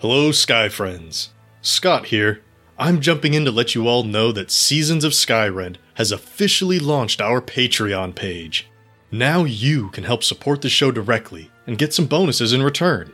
[0.00, 1.28] Hello, Sky Friends.
[1.60, 2.40] Scott here.
[2.78, 7.20] I'm jumping in to let you all know that Seasons of Skyrend has officially launched
[7.20, 8.66] our Patreon page.
[9.10, 13.12] Now you can help support the show directly and get some bonuses in return.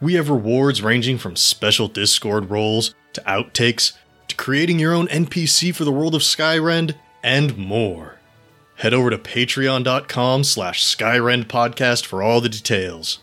[0.00, 3.92] We have rewards ranging from special Discord roles to outtakes
[4.28, 8.16] to creating your own NPC for the world of Skyrend and more.
[8.76, 13.18] Head over to patreon.com slash skyrend podcast for all the details.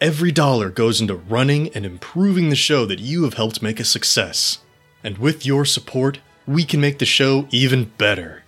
[0.00, 3.84] Every dollar goes into running and improving the show that you have helped make a
[3.84, 4.60] success.
[5.04, 8.44] And with your support, we can make the show even better.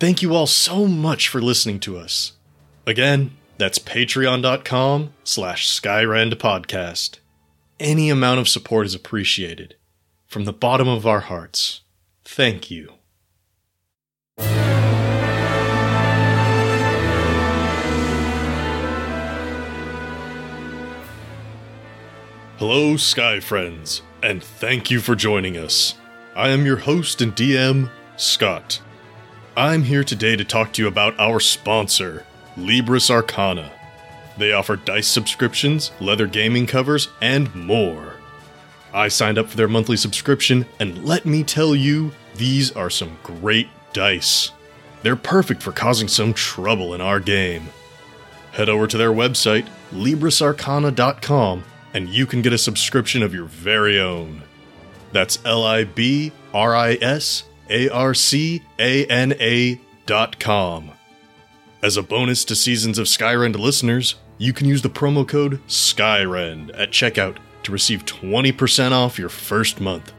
[0.00, 2.32] Thank you all so much for listening to us.
[2.84, 7.20] Again, that's patreon.com slash skyrend podcast.
[7.78, 9.76] Any amount of support is appreciated.
[10.26, 11.82] From the bottom of our hearts,
[12.24, 12.94] thank you.
[22.64, 25.96] Hello, Sky Friends, and thank you for joining us.
[26.36, 28.80] I am your host and DM, Scott.
[29.56, 32.24] I'm here today to talk to you about our sponsor,
[32.56, 33.72] Libris Arcana.
[34.38, 38.14] They offer dice subscriptions, leather gaming covers, and more.
[38.94, 43.18] I signed up for their monthly subscription, and let me tell you, these are some
[43.24, 44.52] great dice.
[45.02, 47.70] They're perfect for causing some trouble in our game.
[48.52, 54.00] Head over to their website, LibrisArcana.com, and you can get a subscription of your very
[54.00, 54.42] own.
[55.12, 60.92] That's L I B R I S A R C A N A dot com.
[61.82, 66.70] As a bonus to Seasons of Skyrend listeners, you can use the promo code SKYREND
[66.78, 70.12] at checkout to receive 20% off your first month.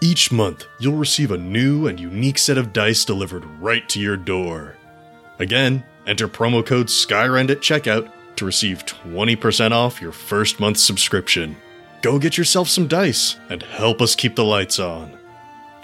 [0.00, 4.16] Each month, you'll receive a new and unique set of dice delivered right to your
[4.16, 4.76] door.
[5.38, 8.10] Again, enter promo code SKYREND at checkout
[8.42, 11.56] to receive 20% off your first month's subscription.
[12.02, 15.16] Go get yourself some dice and help us keep the lights on.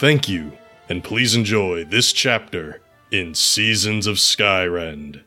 [0.00, 0.52] Thank you,
[0.88, 2.80] and please enjoy this chapter
[3.12, 5.22] in Seasons of Skyrend.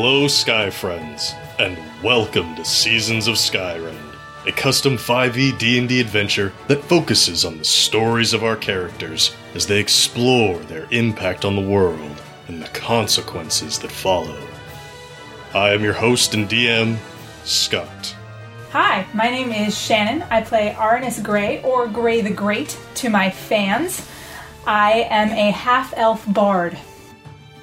[0.00, 3.98] Hello, Sky Friends, and welcome to Seasons of Skyrend,
[4.46, 9.80] a custom 5e D&D adventure that focuses on the stories of our characters as they
[9.80, 14.40] explore their impact on the world and the consequences that follow.
[15.52, 16.96] I am your host and DM,
[17.42, 18.14] Scott.
[18.70, 20.22] Hi, my name is Shannon.
[20.30, 24.08] I play Arnis Grey, or Grey the Great, to my fans.
[24.64, 26.78] I am a half elf bard.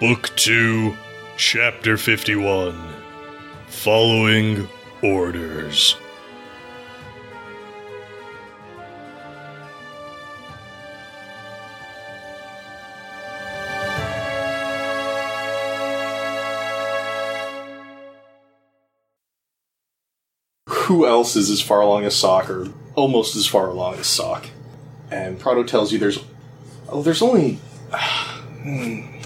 [0.00, 0.96] Book 2,
[1.36, 2.94] Chapter 51
[3.68, 4.66] Following
[5.02, 5.94] Orders.
[20.66, 24.46] who else is as far along as Sock, or almost as far along as Sock?
[25.10, 26.24] And Prado tells you there's
[26.88, 27.52] oh, there's only
[27.92, 29.19] hmm,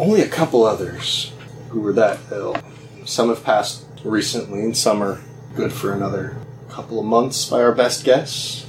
[0.00, 1.32] only a couple others
[1.68, 2.56] who were that ill.
[3.04, 5.20] Some have passed recently, and some are
[5.54, 6.36] good for another
[6.70, 8.66] couple of months, by our best guess.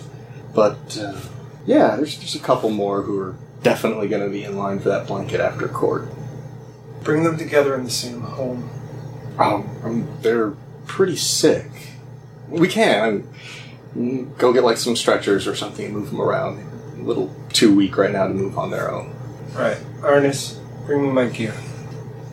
[0.53, 1.19] But uh,
[1.65, 4.89] yeah, there's there's a couple more who are definitely going to be in line for
[4.89, 6.09] that blanket after court.
[7.03, 8.69] Bring them together in the same home.
[9.39, 10.51] Um, um, they're
[10.85, 11.69] pretty sick.
[12.49, 13.27] We can
[13.95, 16.59] mm, go get like some stretchers or something and move them around.
[16.99, 19.15] A little too weak right now to move on their own.
[19.53, 20.60] Right, Arnis,
[20.91, 21.53] bring me my gear.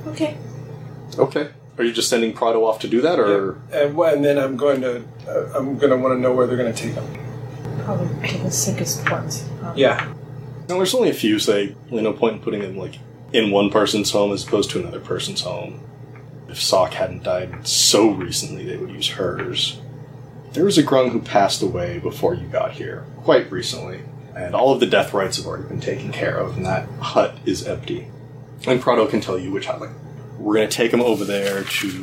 [0.08, 0.36] Okay.
[1.16, 1.50] Okay.
[1.78, 4.56] Are you just sending Prado off to do that, or And, wh- and then I'm
[4.56, 7.06] going to, uh, I'm going to want to know where they're going to take them.
[7.84, 9.44] Probably to the sickest ones.
[9.62, 10.12] Um, Yeah.
[10.68, 10.76] no?
[10.76, 12.98] There's only a few, so they really no point in putting them like
[13.32, 15.80] in one person's home as opposed to another person's home.
[16.48, 19.80] If Sock hadn't died so recently, they would use hers.
[20.54, 24.00] there was a grung who passed away before you got here, quite recently,
[24.34, 27.36] and all of the death rites have already been taken care of, and that hut
[27.44, 28.08] is empty.
[28.66, 29.88] And Prado can tell you which hut.
[30.38, 32.02] We're gonna take him over there to.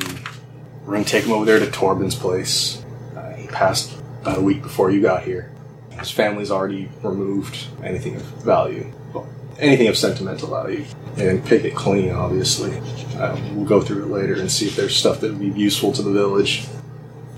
[0.85, 2.83] We're gonna take him over there to Torben's place.
[3.15, 5.51] Uh, he passed about a week before you got here.
[5.99, 9.27] His family's already removed anything of value, well,
[9.59, 10.85] anything of sentimental value,
[11.17, 12.11] and pick it clean.
[12.11, 12.77] Obviously,
[13.17, 15.91] um, we'll go through it later and see if there's stuff that would be useful
[15.93, 16.67] to the village.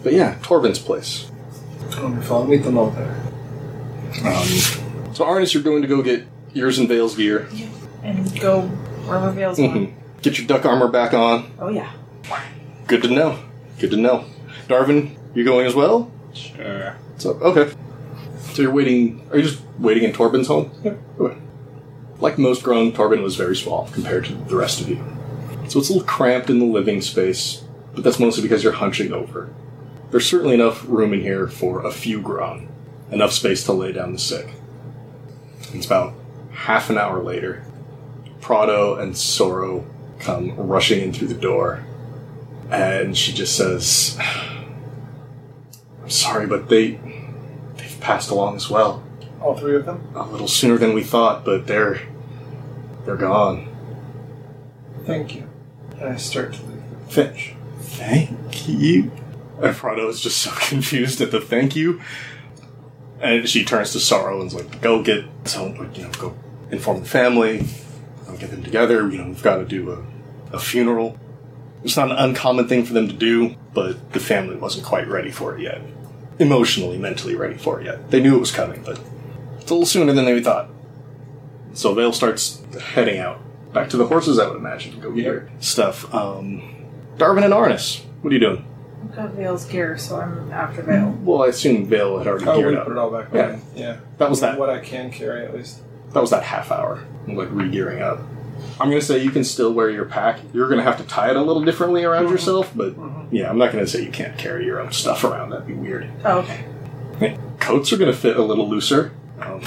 [0.04, 1.30] But yeah, Torben's place.
[2.02, 2.38] Wonderful.
[2.38, 3.16] I'll meet them all there.
[4.26, 7.48] Um, so Arnis, you're going to go get yours and Vale's gear.
[7.52, 7.68] Yeah.
[8.04, 8.72] And go
[9.08, 9.88] wherever Vale's going.
[9.88, 9.94] Mhm.
[10.22, 11.52] Get your duck armor back on.
[11.60, 11.92] Oh yeah.
[12.88, 13.38] Good to know.
[13.80, 14.26] Good to know.
[14.68, 16.12] Darvin, you going as well?
[16.34, 16.96] Sure.
[17.18, 17.74] So okay.
[18.54, 19.28] So you're waiting.
[19.32, 20.72] Are you just waiting in Torben's home?
[20.84, 20.94] Yeah.
[21.20, 21.38] Okay.
[22.20, 25.04] Like most grung, Torben was very small compared to the rest of you.
[25.68, 27.64] So it's a little cramped in the living space,
[27.94, 29.54] but that's mostly because you're hunching over.
[30.10, 32.68] There's certainly enough room in here for a few grung,
[33.12, 34.48] enough space to lay down the sick.
[35.74, 36.14] It's about
[36.54, 37.64] half an hour later.
[38.42, 39.86] Prado and Sorrow
[40.20, 41.84] come rushing in through the door,
[42.70, 47.00] and she just says, "I'm sorry, but they
[47.78, 49.04] they've passed along as well.
[49.42, 50.08] All three of them?
[50.16, 52.02] A little sooner than we thought, but they're
[53.06, 53.68] they're gone.
[55.06, 55.48] Thank you.
[56.00, 56.84] And I start to leave.
[57.10, 59.12] Finch, thank you."
[59.62, 62.02] And Prado is just so confused at the thank you,
[63.20, 66.36] and she turns to Sorrow and's like, "Go get so you know, go
[66.70, 67.66] inform the family,
[68.40, 69.10] go get them together.
[69.10, 71.20] You know, we've got to do a, a funeral."
[71.84, 75.32] It's not an uncommon thing for them to do, but the family wasn't quite ready
[75.32, 75.80] for it yet.
[76.40, 78.10] Emotionally, mentally ready for it yet.
[78.10, 79.00] They knew it was coming, but
[79.60, 80.70] it's a little sooner than they thought.
[81.74, 83.40] So Vale starts heading out.
[83.74, 86.12] Back to the horses, I would imagine, to go get your stuff.
[86.14, 86.86] Um,
[87.18, 88.66] Darvin and Arnis, what are you doing?
[89.04, 91.16] I've got Vale's gear, so I'm after Vale.
[91.22, 93.04] Well, I assume Vale had already Oh, we geared put it up.
[93.04, 93.60] all back Yeah.
[93.76, 93.98] Yeah.
[94.18, 94.58] That was that.
[94.58, 95.82] What I can carry, at least.
[96.14, 98.20] That was that half hour, like re-gearing up.
[98.80, 100.40] I'm gonna say you can still wear your pack.
[100.54, 102.96] You're gonna have to tie it a little differently around yourself, but
[103.32, 105.52] yeah, I'm not gonna say you can't carry your own stuff around.
[105.52, 106.10] That'd be weird.
[106.26, 107.38] Oh, okay.
[107.60, 109.12] Coats are gonna fit a little looser,
[109.42, 109.62] um,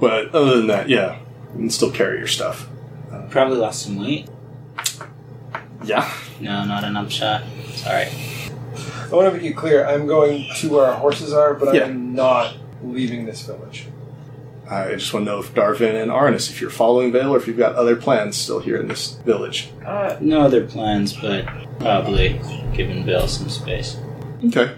[0.00, 1.18] but other than that, yeah,
[1.52, 2.68] you can still carry your stuff.
[3.30, 4.28] Probably lost some weight.
[5.84, 6.10] Yeah,
[6.40, 7.42] No, not an upshot.
[7.74, 8.06] Sorry.
[8.06, 11.84] I want to make it clear I'm going to where our horses are, but Yeah.
[11.84, 13.86] I'm not leaving this village.
[14.70, 17.46] I just want to know if Darvin and Arnis, if you're following Vale, or if
[17.46, 19.70] you've got other plans still here in this village.
[19.84, 21.46] Uh, No other plans, but
[21.78, 22.38] probably
[22.74, 23.96] giving Vale some space.
[24.44, 24.74] Okay.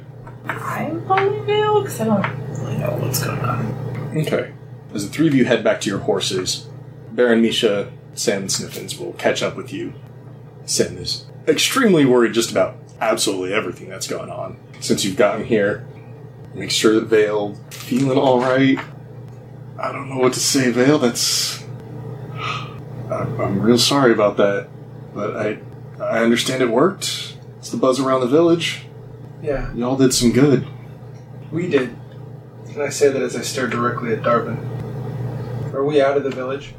[0.46, 4.12] I'm following Vale because I don't really know what's going on.
[4.16, 4.52] Okay.
[4.94, 6.68] As the three of you head back to your horses,
[7.12, 9.92] Baron Misha, Sam, and Sniffins will catch up with you.
[10.66, 15.86] Sam is extremely worried just about absolutely everything that's going on since you've gotten here.
[16.54, 18.78] Make sure that Vale feeling all right.
[19.80, 20.98] I don't know what to say, Vale.
[20.98, 21.64] That's
[23.10, 24.68] I'm, I'm real sorry about that,
[25.14, 25.58] but I
[26.00, 27.36] I understand it worked.
[27.58, 28.82] It's the buzz around the village.
[29.42, 30.66] Yeah, Y'all did some good.
[31.50, 31.96] we did.
[32.68, 34.58] And I say that as I stare directly at Darvin.
[35.74, 36.74] Are we out of the village?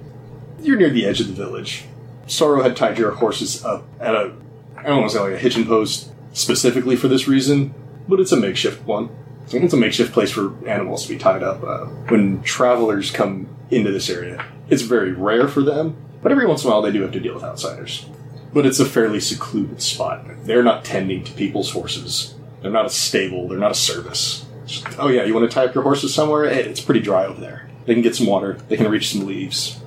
[0.62, 1.86] You're near the edge of the village.
[2.28, 4.34] Sorrow had tied your horses up at a,
[4.78, 7.74] I don't want to say like a hitching post specifically for this reason,
[8.08, 9.10] but it's a makeshift one.
[9.54, 11.64] It's a makeshift place for animals to be tied up.
[11.64, 16.64] Uh, when travelers come into this area, it's very rare for them, but every once
[16.64, 18.06] in a while they do have to deal with outsiders.
[18.54, 20.26] But it's a fairly secluded spot.
[20.44, 22.36] They're not tending to people's horses.
[22.62, 23.48] They're not a stable.
[23.48, 24.46] They're not a service.
[24.66, 26.50] Just, oh yeah, you want to tie up your horses somewhere?
[26.50, 27.70] Hey, it's pretty dry over there.
[27.86, 28.54] They can get some water.
[28.70, 29.80] They can reach some leaves.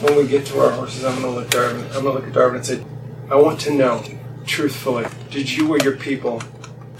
[0.00, 1.54] When we get to our horses, I'm gonna look.
[1.54, 2.84] I'm gonna look at Darvin and say,
[3.30, 4.02] "I want to know,
[4.44, 6.42] truthfully, did you or your people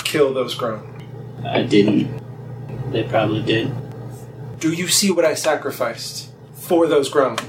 [0.05, 0.94] kill those grung?
[1.45, 2.23] I didn't.
[2.91, 3.73] They probably did.
[4.61, 7.41] Do you see what I sacrificed for those grung?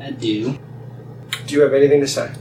[0.00, 0.58] I do.
[1.46, 2.32] Do you have anything to say?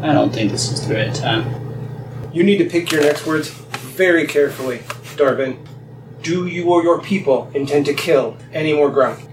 [0.00, 2.30] I don't think this is the right time.
[2.32, 4.78] You need to pick your next words very carefully,
[5.16, 5.66] Darvin.
[6.22, 9.28] Do you or your people intend to kill any more grung?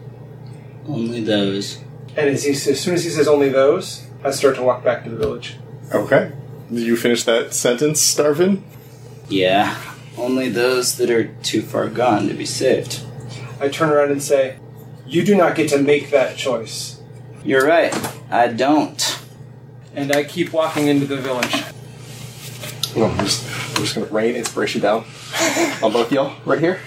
[0.88, 1.80] Only those.
[2.16, 5.04] And as, he, as soon as he says only those, I start to walk back
[5.04, 5.58] to the village.
[5.94, 6.32] Okay.
[6.72, 8.62] Did you finish that sentence, Darvin?
[9.30, 9.78] Yeah.
[10.18, 13.02] Only those that are too far gone to be saved.
[13.60, 14.58] I turn around and say,
[15.06, 17.02] You do not get to make that choice.
[17.44, 17.94] You're right.
[18.30, 19.20] I don't.
[19.94, 21.64] And I keep walking into the village.
[22.96, 23.46] No, I'm just,
[23.76, 25.06] I'm just gonna rain inspiration down
[25.84, 26.80] on both y'all right here.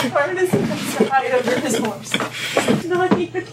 [0.00, 2.84] Arnis has to hide under his horse.
[2.86, 3.46] Not even.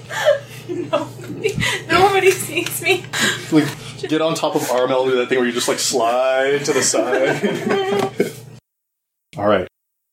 [0.69, 3.05] Nobody, nobody sees me.
[3.51, 3.67] Like,
[4.07, 6.73] get on top of Armel and do that thing where you just like slide to
[6.73, 8.31] the side.
[9.37, 9.67] All right.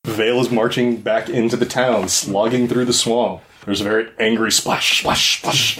[0.04, 3.42] Vale is marching back into the town, slogging through the swamp.
[3.64, 5.78] There's a very angry splash, splash, splash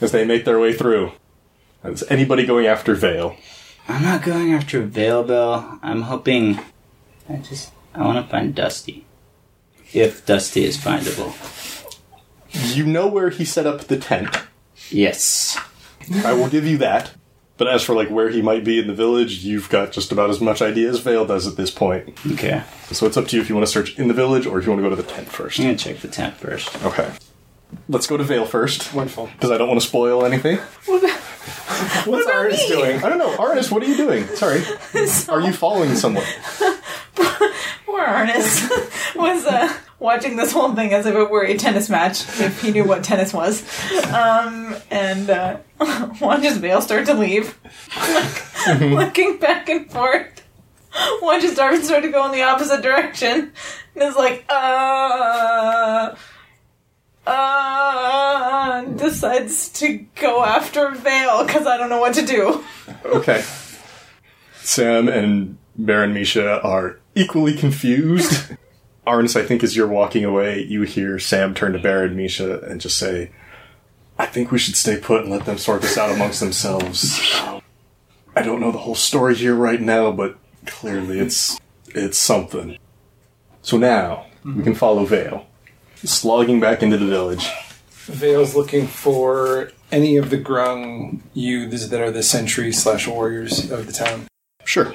[0.00, 1.12] as they make their way through.
[1.82, 3.36] Is anybody going after Vale?
[3.88, 5.78] I'm not going after Vale Bell.
[5.82, 6.58] I'm hoping.
[7.28, 7.72] I just.
[7.94, 9.04] I want to find Dusty.
[9.92, 11.32] If Dusty is findable.
[12.74, 14.36] You know where he set up the tent.
[14.90, 15.58] Yes.
[16.24, 17.12] I will give you that.
[17.56, 20.28] But as for like where he might be in the village, you've got just about
[20.28, 22.18] as much idea as Vale does at this point.
[22.32, 22.64] Okay.
[22.90, 24.66] So it's up to you if you want to search in the village or if
[24.66, 25.60] you want to go to the tent first.
[25.60, 26.84] I'm gonna check the tent first.
[26.84, 27.12] Okay.
[27.88, 28.92] Let's go to Vale first.
[28.92, 29.26] Wonderful.
[29.26, 30.56] Because I don't want to spoil anything.
[30.86, 33.02] What's Arnis doing?
[33.02, 33.36] I don't know.
[33.36, 34.26] Artist, what are you doing?
[34.28, 34.62] Sorry.
[35.28, 36.24] Are you following someone?
[37.14, 42.22] Poor Arnis was uh, watching this whole thing as if it were a tennis match,
[42.40, 43.62] if he knew what tennis was.
[44.12, 45.58] Um, and uh,
[46.20, 47.58] watches Vale start to leave,
[47.96, 50.42] like, looking back and forth.
[51.22, 53.52] Watches Darvin start to go in the opposite direction,
[53.94, 56.14] and is like, uh.
[57.26, 62.62] Uh, decides to go after Vale because I don't know what to do.
[63.04, 63.42] Okay.
[64.56, 68.54] Sam and Baron Misha are equally confused.
[69.06, 72.80] Arnis, I think, as you're walking away, you hear Sam turn to Baron Misha and
[72.80, 73.30] just say,
[74.18, 77.20] I think we should stay put and let them sort this out amongst themselves.
[78.36, 82.78] I don't know the whole story here right now, but clearly it's it's something.
[83.62, 85.46] So now we can follow Vale,
[85.96, 87.48] slogging back into the village.
[87.90, 93.86] Vale's looking for any of the grung youths that are the sentries slash warriors of
[93.86, 94.26] the town.
[94.64, 94.94] Sure.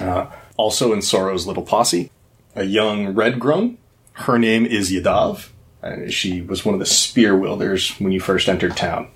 [0.00, 2.10] Uh, also in Sorrow's little posse,
[2.58, 3.76] a young red grung.
[4.12, 5.48] Her name is Yadav.
[5.80, 9.08] And she was one of the spear wielders when you first entered town.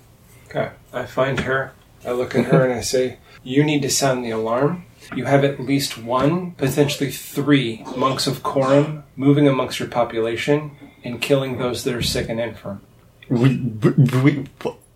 [0.47, 0.71] Okay.
[0.93, 1.73] I find her.
[2.05, 4.85] I look at her and I say, You need to sound the alarm.
[5.15, 10.71] You have at least one, potentially three monks of Corum moving amongst your population
[11.03, 12.81] and killing those that are sick and infirm.
[13.29, 14.45] We, we, we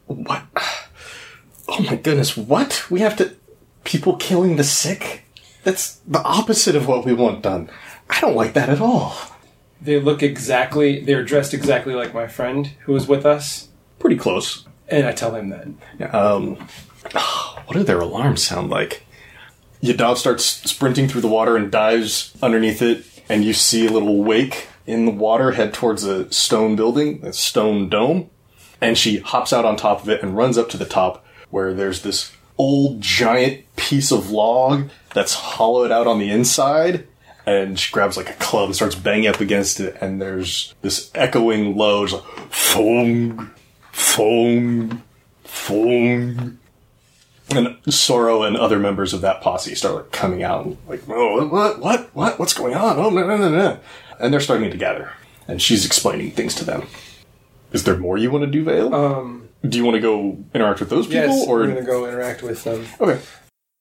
[0.06, 0.44] what?
[1.68, 2.38] Oh my goodness!
[2.38, 2.90] What?
[2.90, 3.36] We have to
[3.84, 5.24] people killing the sick?
[5.64, 7.70] That's the opposite of what we want done.
[8.10, 9.16] I don't like that at all.
[9.82, 13.68] They look exactly, they're dressed exactly like my friend who was with us,
[14.00, 14.66] Pretty close.
[14.88, 16.14] and I tell him that.
[16.16, 16.56] Um,
[17.66, 19.04] what do their alarms sound like?
[19.84, 24.24] Yadav starts sprinting through the water and dives underneath it, and you see a little
[24.24, 28.30] wake in the water head towards a stone building, a stone dome.
[28.82, 31.74] And she hops out on top of it and runs up to the top where
[31.74, 37.08] there's this old giant piece of log that's hollowed out on the inside.
[37.48, 41.10] And she grabs like a club and starts banging up against it, and there's this
[41.16, 43.54] echoing low, just like, foam,
[45.44, 46.60] foam.
[47.50, 51.48] And Sorrow and other members of that posse start like coming out, and, like, oh,
[51.48, 52.98] what, what, what, what's going on?
[52.98, 53.80] Oh, no, no, no, no.
[54.20, 55.14] And they're starting to gather,
[55.48, 56.86] and she's explaining things to them.
[57.72, 58.94] Is there more you want to do, Vale?
[58.94, 61.84] Um, do you want to go interact with those people, yes, or we're going to
[61.84, 62.86] go interact with them.
[63.00, 63.22] okay?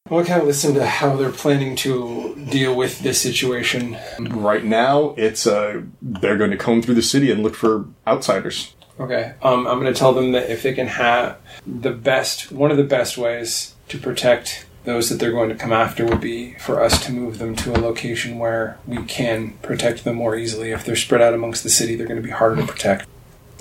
[0.09, 3.97] We'll kind of listen to how they're planning to deal with this situation.
[4.21, 8.75] Right now, it's uh, they're going to comb through the city and look for outsiders.
[8.99, 9.35] Okay.
[9.43, 12.77] Um, I'm going to tell them that if they can have the best, one of
[12.77, 16.81] the best ways to protect those that they're going to come after would be for
[16.81, 20.71] us to move them to a location where we can protect them more easily.
[20.71, 23.07] If they're spread out amongst the city, they're going to be harder to protect.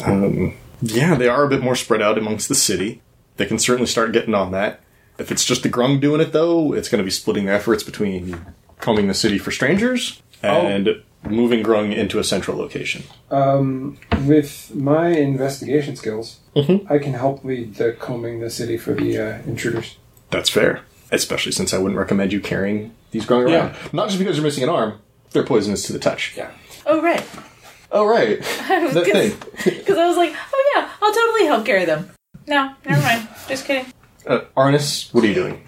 [0.06, 3.02] Um, yeah, they are a bit more spread out amongst the city.
[3.38, 4.82] They can certainly start getting on that.
[5.18, 7.84] If it's just the Grung doing it, though, it's going to be splitting the efforts
[7.84, 8.46] between
[8.80, 13.04] combing the city for strangers and moving Grung into a central location.
[13.32, 16.90] Um, with my investigation skills, Mhm.
[16.92, 19.96] I can help lead the combing the city for the uh, intruders.
[20.30, 20.82] That's fair,
[21.12, 23.52] especially since I wouldn't recommend you carrying these Grung around.
[23.52, 23.76] Yeah.
[23.94, 25.00] Not just because you're missing an arm;
[25.32, 26.34] they're poisonous to the touch.
[26.38, 26.52] Yeah.
[26.86, 27.24] Oh, right.
[27.92, 29.34] Oh, right, that thing.
[29.78, 32.12] Because I was like, oh yeah, I'll totally help carry them.
[32.48, 33.28] No, never mind.
[33.48, 33.86] Just kidding.
[34.25, 35.62] Uh, Arnis, what are you doing?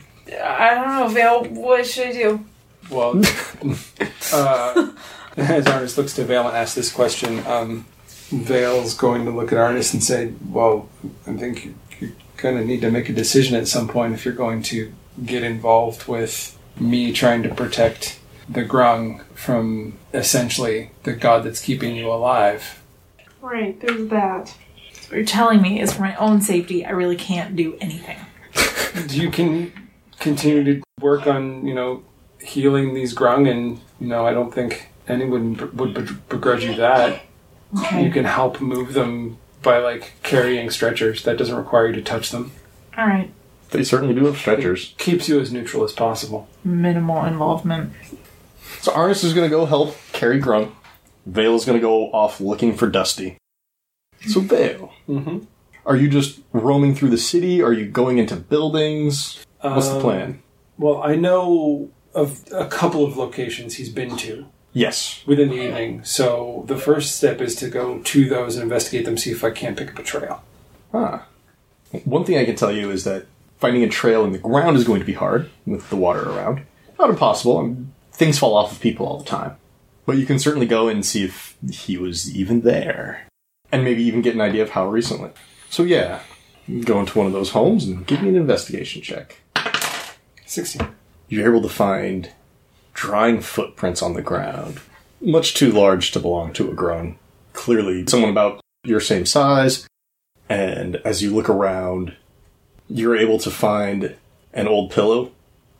[0.43, 1.43] I don't know, Vale.
[1.45, 2.45] What should I do?
[2.89, 3.17] Well,
[4.33, 4.91] uh,
[5.37, 7.85] as Arnis looks to Vale and asks this question, um,
[8.29, 10.89] Vale's going to look at Arnis and say, "Well,
[11.25, 14.25] I think you- you're going to need to make a decision at some point if
[14.25, 14.93] you're going to
[15.25, 21.95] get involved with me trying to protect the Grung from essentially the god that's keeping
[21.95, 22.81] you alive."
[23.41, 24.53] Right, there's that.
[25.07, 28.17] What you're telling me is for my own safety, I really can't do anything.
[29.09, 29.71] You can
[30.19, 32.03] continue to work on, you know,
[32.41, 37.21] healing these Grung, and you know, I don't think anyone would begrudge you that.
[37.93, 41.23] You can help move them by like carrying stretchers.
[41.23, 42.51] That doesn't require you to touch them.
[42.97, 43.31] All right.
[43.71, 44.95] They certainly do have stretchers.
[44.97, 46.47] Keeps you as neutral as possible.
[46.63, 47.91] Minimal involvement.
[48.79, 50.71] So Arnis is going to go help carry Grung.
[51.25, 53.37] Vale is going to go off looking for Dusty.
[54.25, 55.39] So Vale, Mm-hmm.
[55.87, 57.61] Are you just roaming through the city?
[57.63, 59.43] Are you going into buildings?
[59.61, 60.39] What's the Um, plan?
[60.77, 65.21] Well, I know of a couple of locations he's been to Yes.
[65.25, 66.01] within the evening.
[66.03, 69.49] So the first step is to go to those and investigate them, see if I
[69.49, 70.43] can't pick up a trail.
[70.93, 71.25] Ah.
[72.05, 73.25] One thing I can tell you is that
[73.59, 76.61] finding a trail in the ground is going to be hard with the water around.
[76.99, 77.59] Not impossible.
[77.59, 79.55] I things fall off of people all the time.
[80.05, 83.27] But you can certainly go and see if he was even there.
[83.71, 85.31] And maybe even get an idea of how recently.
[85.69, 86.21] So yeah,
[86.85, 89.37] go into one of those homes and give me an investigation check.
[90.45, 90.87] 16.
[91.27, 92.31] You're able to find
[92.93, 94.79] drying footprints on the ground.
[95.21, 97.15] Much too large to belong to a grung.
[97.53, 99.87] Clearly, someone about your same size.
[100.49, 102.15] And as you look around,
[102.87, 104.15] you're able to find
[104.53, 105.31] an old pillow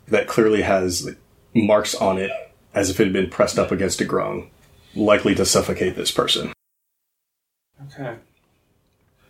[0.08, 1.16] that clearly has
[1.54, 2.32] marks on it
[2.74, 4.50] as if it had been pressed up against a grung,
[4.96, 6.54] likely to suffocate this person.
[7.86, 8.18] Okay.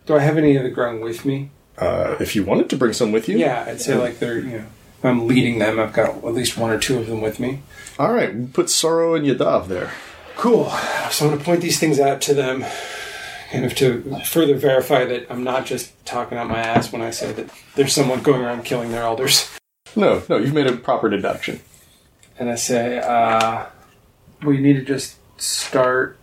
[0.08, 1.50] Do I have any of the grung with me?
[1.76, 4.58] Uh, if you wanted to bring some with you, Yeah, I'd say like they're, you
[4.58, 4.66] know,
[4.98, 7.60] if I'm leading them, I've got at least one or two of them with me.
[7.98, 9.92] All right, we'll put Sorrow and Yadav there.
[10.36, 10.70] Cool.
[11.10, 12.64] So I'm going to point these things out to them,
[13.50, 17.10] kind of to further verify that I'm not just talking out my ass when I
[17.10, 19.50] say that there's someone going around killing their elders.
[19.94, 21.60] No, no, you've made a proper deduction.
[22.38, 23.66] And I say, uh,
[24.42, 26.17] we need to just start.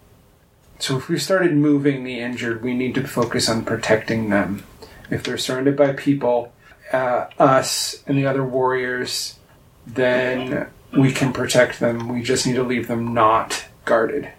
[0.80, 4.64] So if we started moving the injured, we need to focus on protecting them.
[5.10, 6.52] If they're surrounded by people,
[6.92, 9.40] uh, us and the other warriors,
[9.88, 12.10] then we can protect them.
[12.10, 14.30] We just need to leave them not guarded.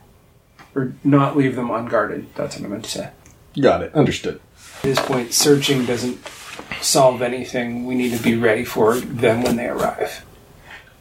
[0.75, 2.27] Or not leave them unguarded.
[2.35, 3.11] That's what I meant to say.
[3.59, 3.95] Got it.
[3.95, 4.41] Understood.
[4.79, 6.19] At this point, searching doesn't
[6.83, 7.87] solve anything.
[7.87, 10.25] We need to be ready for them when they arrive.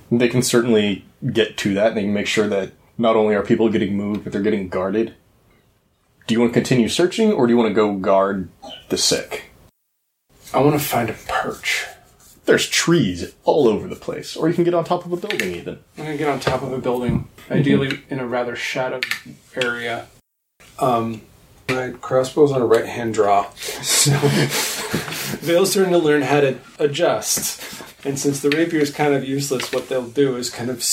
[0.09, 1.95] They can certainly get to that.
[1.95, 5.15] They can make sure that not only are people getting moved, but they're getting guarded.
[6.27, 8.49] Do you want to continue searching, or do you want to go guard
[8.89, 9.51] the sick?
[10.53, 11.85] I want to find a perch.
[12.45, 15.51] There's trees all over the place, or you can get on top of a building
[15.53, 15.79] even.
[15.97, 19.05] I'm gonna get on top of a building, ideally in a rather shadowed
[19.55, 20.07] area.
[20.79, 21.21] Um,
[21.67, 24.11] my crossbow's on a right hand draw, so
[25.41, 27.83] Vale's starting to learn how to adjust.
[28.05, 30.83] And since the rapier is kind of useless, what they'll do is kind of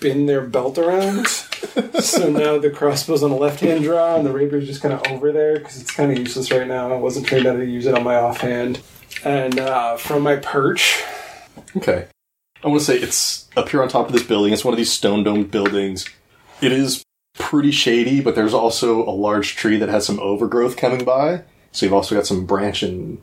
[0.00, 1.26] spin their belt around.
[1.28, 5.02] so now the crossbow's on a left hand draw, and the rapier's just kind of
[5.12, 6.90] over there because it's kind of useless right now.
[6.90, 8.80] I wasn't trained how to use it on my offhand.
[9.24, 11.02] And uh, from my perch,
[11.76, 12.06] Okay.
[12.64, 14.52] I want to say it's up here on top of this building.
[14.54, 16.08] It's one of these stone domed buildings.
[16.62, 17.02] It is
[17.34, 21.42] pretty shady, but there's also a large tree that has some overgrowth coming by.
[21.72, 23.20] So you've also got some branch and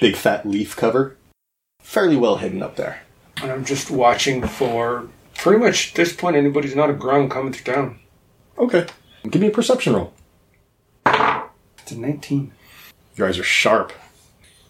[0.00, 1.16] big fat leaf cover.
[1.80, 3.02] Fairly well hidden up there.
[3.42, 7.52] and I'm just watching for pretty much at this point anybody's not a grung coming
[7.52, 7.98] through town.
[8.58, 8.86] Okay.
[9.30, 10.12] Give me a perception roll.
[11.06, 12.52] It's a 19.
[13.16, 13.92] Your eyes are sharp.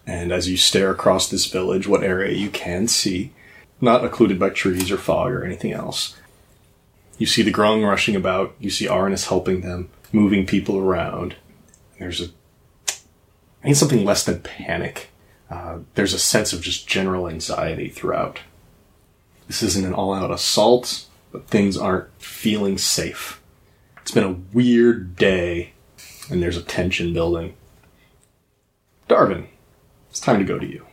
[0.06, 3.32] And as you stare across this village, what area you can see,
[3.80, 6.16] not occluded by trees or fog or anything else,
[7.18, 8.54] you see the Grung rushing about.
[8.60, 11.36] You see Arnis helping them, moving people around.
[11.98, 12.26] There's a,
[13.64, 15.08] I need something less than panic.
[15.50, 18.40] Uh, there's a sense of just general anxiety throughout.
[19.46, 23.40] This isn't an all-out assault, but things aren't feeling safe.
[24.02, 25.72] It's been a weird day,
[26.30, 27.54] and there's a tension building.
[29.08, 29.46] Darvin,
[30.10, 30.84] it's time to go to you.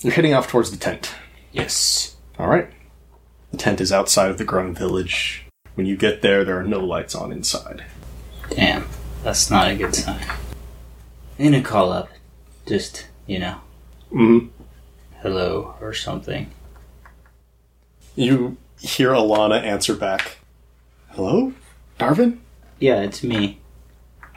[0.00, 1.14] You're heading off towards the tent.
[1.52, 2.16] Yes.
[2.38, 2.68] All right.
[3.50, 5.46] The tent is outside of the Grung village.
[5.74, 7.84] When you get there, there are no lights on inside.
[8.50, 8.86] Damn,
[9.24, 10.24] that's not a good sign.
[11.38, 12.08] I'm gonna call up.
[12.66, 13.60] Just, you know,
[14.12, 14.46] Mm-hmm.
[15.20, 16.50] hello or something.
[18.16, 20.38] You hear Alana answer back.
[21.10, 21.52] Hello,
[22.00, 22.38] Darvin.
[22.78, 23.60] Yeah, it's me.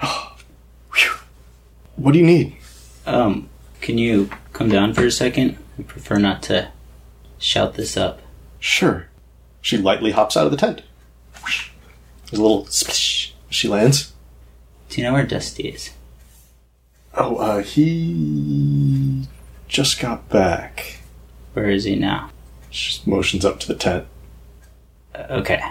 [1.95, 2.55] What do you need?
[3.05, 3.49] Um,
[3.81, 5.57] can you come down for a second?
[5.77, 6.71] I prefer not to
[7.37, 8.21] shout this up.
[8.59, 9.07] Sure.
[9.61, 10.81] She lightly hops out of the tent.
[11.43, 13.33] There's a little splish.
[13.49, 14.13] as She lands.
[14.87, 15.89] Do you know where Dusty is?
[17.13, 19.27] Oh, uh, he
[19.67, 20.99] just got back.
[21.53, 22.29] Where is he now?
[22.69, 24.05] She just motions up to the tent.
[25.15, 25.61] Uh, okay.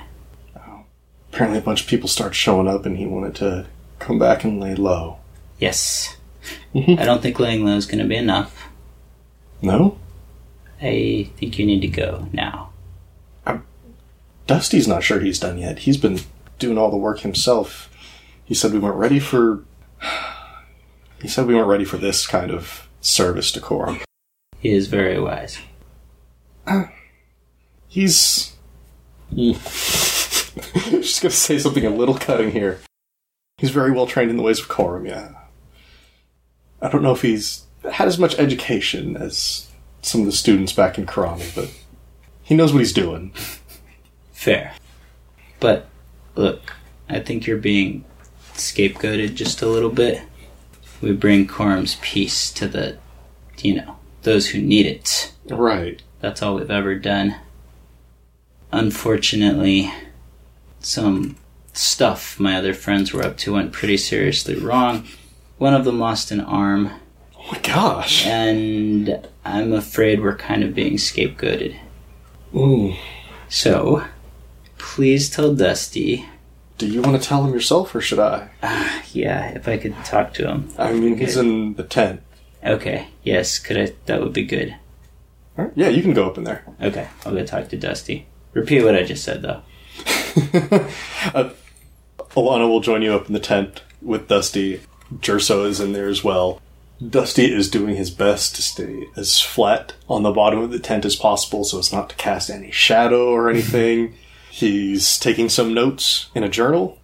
[1.31, 3.67] Apparently, a bunch of people start showing up, and he wanted to
[3.99, 5.19] come back and lay low.
[5.59, 6.17] Yes.
[6.75, 6.99] Mhm.
[6.99, 8.69] I don't think laying low is gonna be enough.
[9.61, 9.99] No,
[10.81, 12.71] I think you need to go now.
[14.47, 15.81] Dusty's not sure he's done yet.
[15.81, 16.21] He's been
[16.59, 17.91] doing all the work himself.
[18.47, 19.65] He said we weren't ready for.
[21.21, 23.99] He said we weren't ready for this kind of service decorum.
[24.61, 25.59] He is very wise.
[27.89, 28.57] He's.
[29.35, 32.81] Just gonna say something a little cutting here.
[33.59, 35.33] He's very well trained in the ways of Corum, yeah.
[36.81, 39.69] I don't know if he's had as much education as
[40.03, 41.71] some of the students back in Karami, but
[42.43, 43.33] he knows what he's doing.
[44.33, 44.75] Fair.
[45.61, 45.87] But
[46.37, 46.75] look,
[47.09, 48.05] I think you're being
[48.55, 50.23] scapegoated just a little bit.
[51.01, 52.99] We bring Corum's peace to the,
[53.59, 55.33] you know, those who need it.
[55.49, 56.03] Right.
[56.21, 57.37] That's all we've ever done.
[58.73, 59.93] Unfortunately,
[60.81, 61.37] some
[61.73, 65.07] stuff my other friends were up to went pretty seriously wrong.
[65.59, 66.91] One of them lost an arm,
[67.39, 68.27] Oh my gosh.
[68.27, 71.77] and I'm afraid we're kind of being scapegoated.
[72.55, 72.95] Ooh.
[73.49, 74.05] So,
[74.77, 76.27] please tell Dusty.
[76.77, 78.51] Do you want to tell him yourself, or should I?
[78.63, 80.69] Uh, yeah, if I could talk to him.
[80.79, 82.23] I mean, he's in the tent.
[82.65, 83.93] Okay, yes, could I?
[84.07, 84.77] That would be good.
[85.59, 86.64] Alright, Yeah, you can go up in there.
[86.81, 88.27] Okay, I'll go talk to Dusty.
[88.53, 89.62] Repeat what I just said, though.
[91.35, 91.51] uh,
[92.31, 94.81] Alana will join you up in the tent with Dusty.
[95.16, 96.61] Jerso is in there as well.
[97.07, 101.05] Dusty is doing his best to stay as flat on the bottom of the tent
[101.05, 104.14] as possible so as not to cast any shadow or anything.
[104.51, 106.99] He's taking some notes in a journal.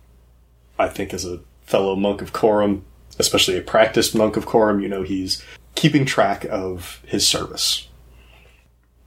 [0.78, 2.82] I think, as a fellow monk of Corum,
[3.18, 5.40] especially a practiced monk of Corum, you know he's
[5.76, 7.86] keeping track of his service.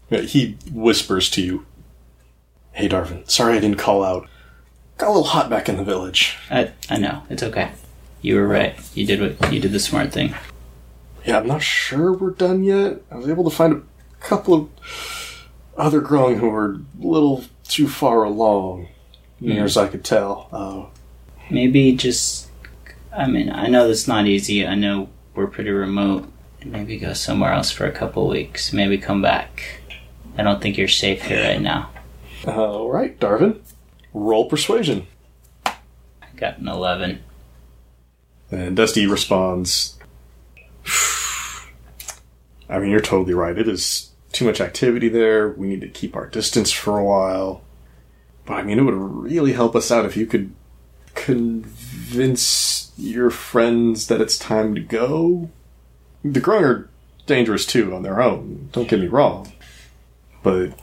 [0.10, 1.65] He whispers to you,
[2.72, 4.28] Hey Darvin, sorry I didn't call out.
[4.98, 6.38] Got a little hot back in the village.
[6.50, 7.72] I I know it's okay.
[8.22, 8.76] You were right.
[8.96, 10.34] You did what you did the smart thing.
[11.26, 13.02] Yeah, I'm not sure we're done yet.
[13.12, 13.82] I was able to find a
[14.24, 14.70] couple of
[15.76, 18.88] other growing who were a little too far along,
[19.39, 20.48] near as I could tell.
[20.52, 20.98] Uh,
[21.50, 22.50] Maybe just.
[23.15, 24.65] I mean, I know that's not easy.
[24.65, 26.32] I know we're pretty remote.
[26.63, 28.74] Maybe go somewhere else for a couple weeks.
[28.74, 29.82] Maybe come back.
[30.38, 31.89] I don't think you're safe here right now.
[32.45, 33.60] all right, Darvin,
[34.13, 35.08] roll persuasion.
[35.65, 35.76] I
[36.36, 37.23] got an eleven.
[38.52, 39.97] And Dusty responds,
[42.69, 43.58] I mean, you're totally right.
[43.58, 45.50] It is too much activity there.
[45.50, 47.62] We need to keep our distance for a while.
[48.45, 50.54] But I mean, it would really help us out if you could
[51.15, 55.50] convince your friends that it's time to go.
[56.23, 56.89] The Grung are
[57.26, 58.69] dangerous too on their own.
[58.71, 59.52] Don't get me wrong.
[60.47, 60.73] But,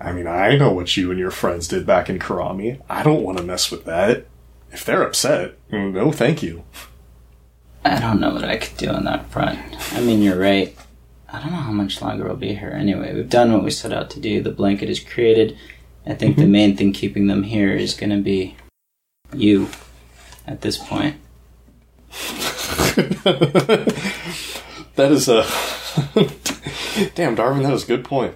[0.00, 2.80] I mean, I know what you and your friends did back in Karami.
[2.88, 4.26] I don't want to mess with that.
[4.72, 6.64] If they're upset, no thank you.
[7.84, 9.58] I don't know what I could do on that front.
[9.94, 10.76] I mean, you're right.
[11.32, 13.14] I don't know how much longer we'll be here anyway.
[13.14, 14.42] We've done what we set out to do.
[14.42, 15.56] The blanket is created.
[16.04, 16.52] I think the mm-hmm.
[16.52, 18.56] main thing keeping them here is going to be
[19.32, 19.68] you
[20.46, 21.16] at this point.
[24.96, 25.42] That is a
[27.14, 27.62] damn, Darvin.
[27.62, 28.34] That was a good point.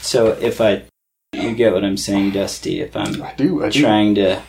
[0.00, 0.84] So if I,
[1.32, 2.80] you get what I'm saying, Dusty.
[2.80, 3.64] If I'm I do.
[3.64, 3.80] I do.
[3.80, 4.42] trying to,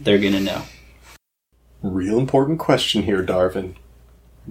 [0.00, 0.62] they're going to know.
[1.82, 3.74] Real important question here, Darvin.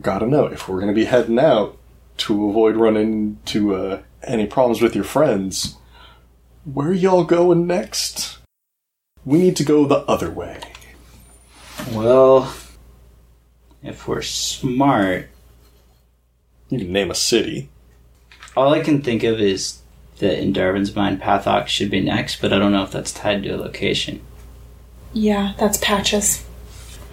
[0.02, 1.78] Gotta know if we're gonna be heading out
[2.18, 5.76] to avoid running into uh, any problems with your friends.
[6.64, 8.38] Where y'all going next?
[9.26, 10.60] We need to go the other way.
[11.92, 12.54] Well,
[13.84, 15.30] if we're smart,
[16.70, 17.70] You can name a city.
[18.60, 19.80] All I can think of is
[20.18, 23.44] that in Darvin's mind, Pathok should be next, but I don't know if that's tied
[23.44, 24.20] to a location.
[25.14, 26.46] Yeah, that's patches.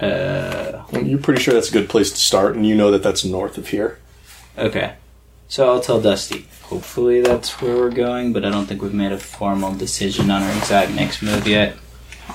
[0.01, 3.23] Uh, You're pretty sure that's a good place to start, and you know that that's
[3.23, 3.97] north of here.
[4.57, 4.95] okay.
[5.47, 6.47] So I'll tell Dusty.
[6.63, 10.43] Hopefully that's where we're going, but I don't think we've made a formal decision on
[10.43, 11.77] our exact next move yet.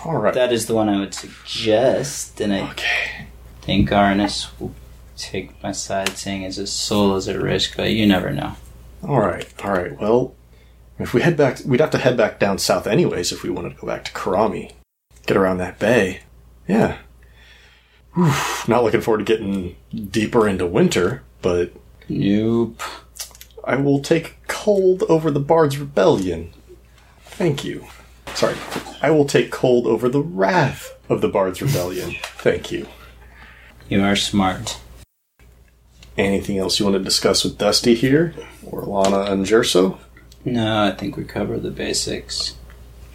[0.07, 0.33] All right.
[0.33, 3.27] That is the one I would suggest, and I okay.
[3.61, 4.75] think Arnis will
[5.19, 8.57] take my side, saying it's his soul is at risk, but you never know.
[9.03, 9.47] All right.
[9.65, 9.99] All right.
[10.01, 10.35] Well,
[10.99, 13.71] if we head back, we'd have to head back down south anyways if we wanted
[13.71, 14.73] to go back to Karami,
[15.27, 16.21] get around that bay.
[16.69, 16.99] Yeah.
[18.15, 18.33] Whew,
[18.69, 19.77] not looking forward to getting
[20.11, 21.73] deeper into winter, but
[22.09, 22.81] Nope.
[23.65, 26.53] I will take cold over the Bard's Rebellion.
[27.25, 27.87] Thank you.
[28.35, 28.57] Sorry.
[29.01, 32.17] I will take cold over the wrath of the Bard's Rebellion.
[32.23, 32.87] Thank you.
[33.89, 34.79] You are smart.
[36.17, 38.35] Anything else you want to discuss with Dusty here?
[38.67, 39.99] Or Lana and Jerso?
[40.45, 42.57] No, I think we cover the basics.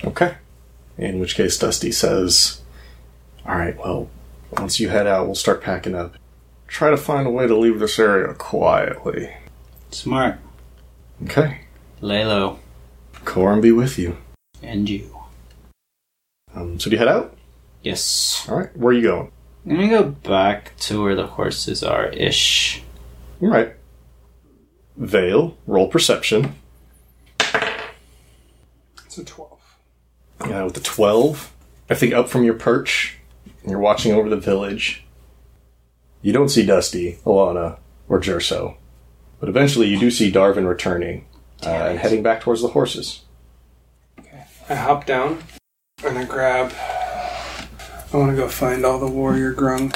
[0.04, 0.36] Okay.
[0.98, 2.62] In which case, Dusty says,
[3.46, 4.10] Alright, well,
[4.52, 6.16] once you head out, we'll start packing up.
[6.68, 9.34] Try to find a way to leave this area quietly.
[9.92, 10.38] Smart.
[11.24, 11.62] Okay.
[12.02, 12.60] Lay low.
[13.24, 14.18] Corum be with you.
[14.62, 15.18] And you.
[16.56, 17.36] Um, so do you head out?
[17.84, 18.46] Yes.
[18.50, 19.32] Alright, where are you going?
[19.66, 22.84] I'm gonna go back to where the horses are ish.
[23.42, 23.76] Alright.
[24.96, 26.56] Vale, roll perception.
[29.06, 29.60] It's a 12.
[30.48, 31.54] Yeah, with the 12.
[31.90, 33.18] I think up from your perch,
[33.62, 35.06] and you're watching over the village.
[36.22, 37.78] You don't see Dusty, Alana,
[38.10, 38.76] or Jerso.
[39.40, 41.26] But eventually you do see Darvin returning
[41.64, 43.22] uh, and heading back towards the horses.
[44.20, 44.46] Okay.
[44.70, 45.44] I hop down
[46.04, 46.74] and I grab.
[48.14, 49.96] I want to go find all the warrior grung.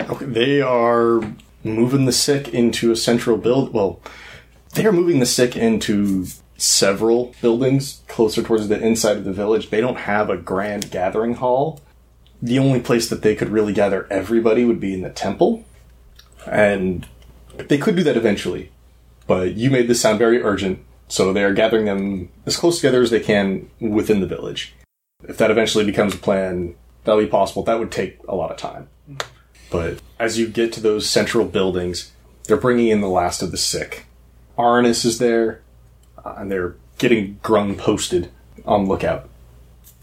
[0.00, 1.20] Okay, they are
[1.66, 3.72] moving the sick into a central build.
[3.72, 4.00] Well,
[4.74, 6.26] they are moving the sick into
[6.56, 9.70] several buildings closer towards the inside of the village.
[9.70, 11.80] They don't have a grand gathering hall.
[12.40, 15.64] The only place that they could really gather everybody would be in the temple.
[16.46, 17.06] And
[17.56, 18.70] they could do that eventually.
[19.26, 23.02] But you made this sound very urgent, so they are gathering them as close together
[23.02, 24.74] as they can within the village.
[25.24, 27.62] If that eventually becomes a plan, that'll be possible.
[27.64, 28.88] That would take a lot of time.
[29.70, 32.12] But as you get to those central buildings,
[32.44, 34.06] they're bringing in the last of the sick.
[34.58, 35.60] Arnis is there,
[36.24, 38.30] uh, and they're getting Grung posted
[38.64, 39.28] on lookout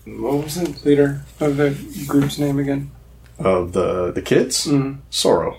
[0.06, 1.71] What was the leader of the
[2.08, 2.91] group's name again?
[3.39, 4.67] of the the kids.
[4.67, 4.99] Mm.
[5.10, 5.58] Sorrow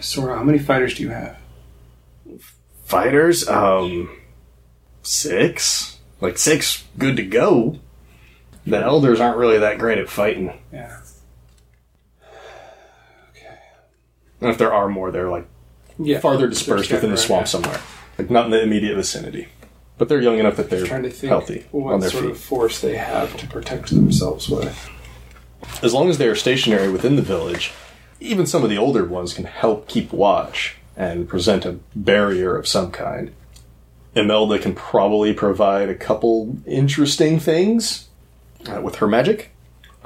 [0.00, 1.38] Sora, how many fighters do you have?
[2.84, 3.48] fighters.
[3.48, 4.10] Um,
[5.02, 7.78] six, like six, good to go.
[8.66, 10.52] The elders aren't really that great at fighting.
[10.72, 11.00] Yeah.
[14.40, 15.46] And if there are more, they're like
[15.98, 16.20] Yeah.
[16.20, 17.80] farther dispersed within the swamp somewhere,
[18.18, 19.48] like not in the immediate vicinity.
[19.98, 20.84] But they're young enough that they're.
[20.84, 22.30] Trying to think healthy what sort feet.
[22.32, 24.90] of force they have to protect themselves with.
[25.82, 27.72] As long as they are stationary within the village,
[28.20, 32.68] even some of the older ones can help keep watch and present a barrier of
[32.68, 33.32] some kind.
[34.14, 38.08] Imelda can probably provide a couple interesting things
[38.70, 39.50] uh, with her magic,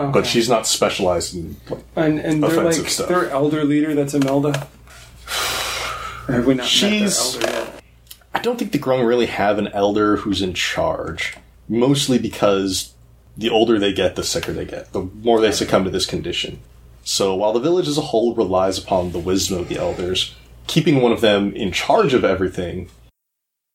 [0.08, 1.56] but she's not specialized in.
[1.68, 3.08] Like, and and they're offensive like stuff.
[3.08, 3.94] their elder leader.
[3.94, 4.66] That's Imelda.
[6.28, 7.82] Or have we not She's- met their elder yet?
[8.32, 11.36] I don't think the Grung really have an elder who's in charge,
[11.68, 12.94] mostly because
[13.36, 16.60] the older they get, the sicker they get, the more they succumb to this condition.
[17.02, 20.34] So while the village as a whole relies upon the wisdom of the elders,
[20.68, 22.88] keeping one of them in charge of everything,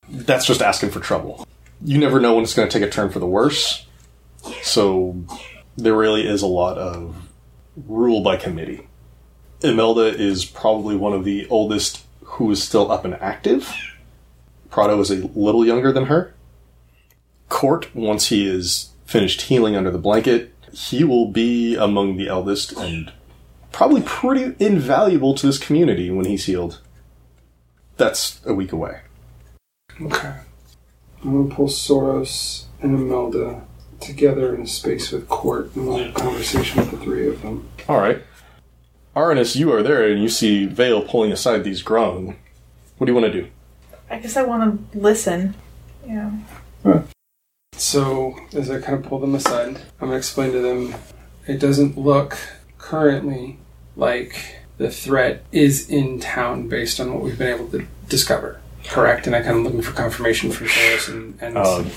[0.10, 1.46] that's just asking for trouble.
[1.84, 3.86] You never know when it's going to take a turn for the worse.
[4.64, 5.18] So
[5.78, 7.16] there really is a lot of
[7.88, 8.88] rule by committee.
[9.62, 13.74] Imelda is probably one of the oldest who is still up and active.
[14.70, 16.34] Prado is a little younger than her.
[17.50, 22.74] Court, once he is finished healing under the blanket, he will be among the eldest
[22.74, 23.14] and
[23.72, 26.82] probably pretty invaluable to this community when he's healed.
[27.98, 29.02] That's a week away.
[30.02, 30.36] Okay.
[31.24, 33.62] I'm gonna pull Soros and Imelda
[34.06, 37.42] together in a space with Court and we'll have a conversation with the three of
[37.42, 37.68] them.
[37.88, 38.22] All right.
[39.16, 42.36] Arnis, you are there and you see Vale pulling aside these grung.
[42.98, 43.48] What do you want to do?
[44.10, 45.56] I guess I want to listen.
[46.06, 46.32] Yeah.
[47.74, 50.96] So, as I kind of pull them aside, I'm gonna explain to them
[51.48, 52.38] it doesn't look
[52.78, 53.58] currently
[53.96, 58.62] like the threat is in town based on what we've been able to discover.
[58.86, 59.28] Correct?
[59.28, 61.90] And I kind of looking for confirmation from Soros and, and Um,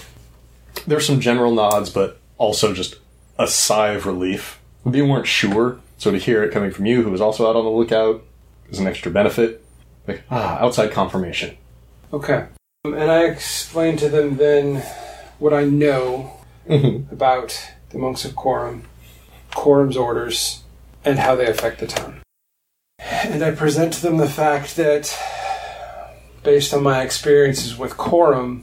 [0.86, 2.96] there's some general nods, but also just
[3.38, 4.60] a sigh of relief.
[4.86, 7.64] They weren't sure, so to hear it coming from you, who was also out on
[7.64, 8.22] the lookout,
[8.70, 9.64] is an extra benefit.
[10.06, 11.56] Like, ah, outside confirmation.
[12.12, 12.46] Okay.
[12.84, 14.82] Um, And I explained to them then
[15.38, 16.32] what I know
[16.68, 17.10] Mhm.
[17.12, 17.58] about
[17.90, 18.82] the monks of Corum,
[19.52, 20.62] Corum's orders,
[21.04, 22.20] and how they affect the town.
[23.00, 25.16] And I present to them the fact that,
[26.42, 28.62] based on my experiences with Corum,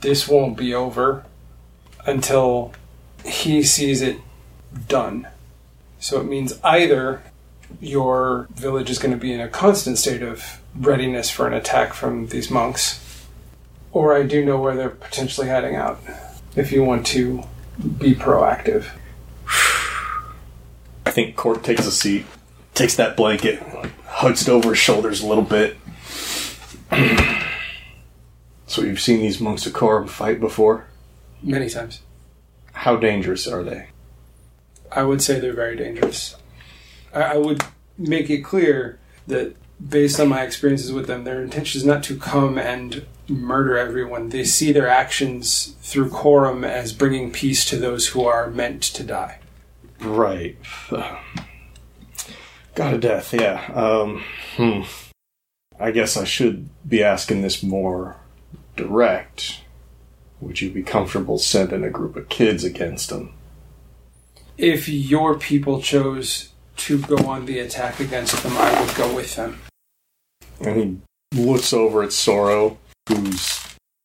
[0.00, 1.24] this won't be over
[2.08, 2.72] until
[3.24, 4.18] he sees it
[4.88, 5.28] done.
[6.00, 7.22] So it means either
[7.80, 11.92] your village is going to be in a constant state of readiness for an attack
[11.92, 13.26] from these monks,
[13.92, 16.00] or I do know where they're potentially heading out.
[16.56, 17.42] If you want to
[17.98, 18.86] be proactive.
[21.06, 22.26] I think Court takes a seat,
[22.74, 23.62] takes that blanket,
[24.06, 25.76] hugs it over his shoulders a little bit.
[28.66, 30.87] so you've seen these monks of Corum fight before?
[31.42, 32.02] Many times.
[32.72, 33.88] How dangerous are they?
[34.90, 36.36] I would say they're very dangerous.
[37.12, 37.62] I, I would
[37.96, 42.16] make it clear that based on my experiences with them, their intention is not to
[42.16, 44.30] come and murder everyone.
[44.30, 49.04] They see their actions through Corum as bringing peace to those who are meant to
[49.04, 49.40] die.
[50.00, 50.56] Right.
[52.74, 53.70] God of death, yeah.
[53.74, 54.22] Um,
[54.56, 54.82] hmm.
[55.80, 58.16] I guess I should be asking this more
[58.76, 59.60] direct.
[60.40, 63.32] Would you be comfortable sending a group of kids against them?
[64.56, 69.34] If your people chose to go on the attack against them, I would go with
[69.36, 69.60] them.
[70.60, 73.60] And he looks over at Sorrow, who's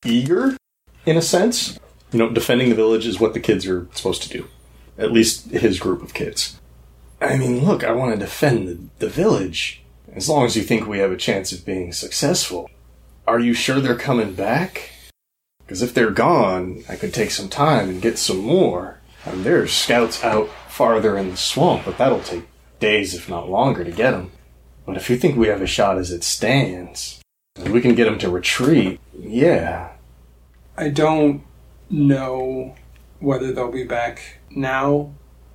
[0.05, 0.57] eager,
[1.05, 1.79] in a sense,
[2.11, 4.47] You know, defending the village is what the kids are supposed to do.
[4.97, 6.59] At least his group of kids.
[7.19, 9.81] I mean, look, I want to defend the, the village.
[10.13, 12.69] As long as you think we have a chance of being successful.
[13.25, 14.91] Are you sure they're coming back?
[15.65, 18.99] Because if they're gone, I could take some time and get some more.
[19.25, 22.43] And there's scouts out farther in the swamp, but that'll take
[22.79, 24.31] days, if not longer, to get them.
[24.85, 27.21] But if you think we have a shot as it stands,
[27.55, 29.93] and we can get them to retreat, yeah.
[30.77, 31.43] I don't
[31.89, 32.75] know
[33.19, 35.13] whether they'll be back now,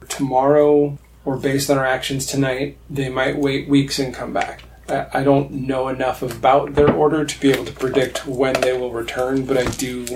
[0.09, 2.79] tomorrow, or based on our actions tonight.
[2.89, 4.63] They might wait weeks and come back.
[4.89, 8.77] I I don't know enough about their order to be able to predict when they
[8.77, 10.07] will return, but I do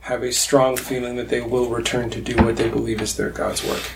[0.00, 3.30] have a strong feeling that they will return to do what they believe is their
[3.30, 3.90] God's work.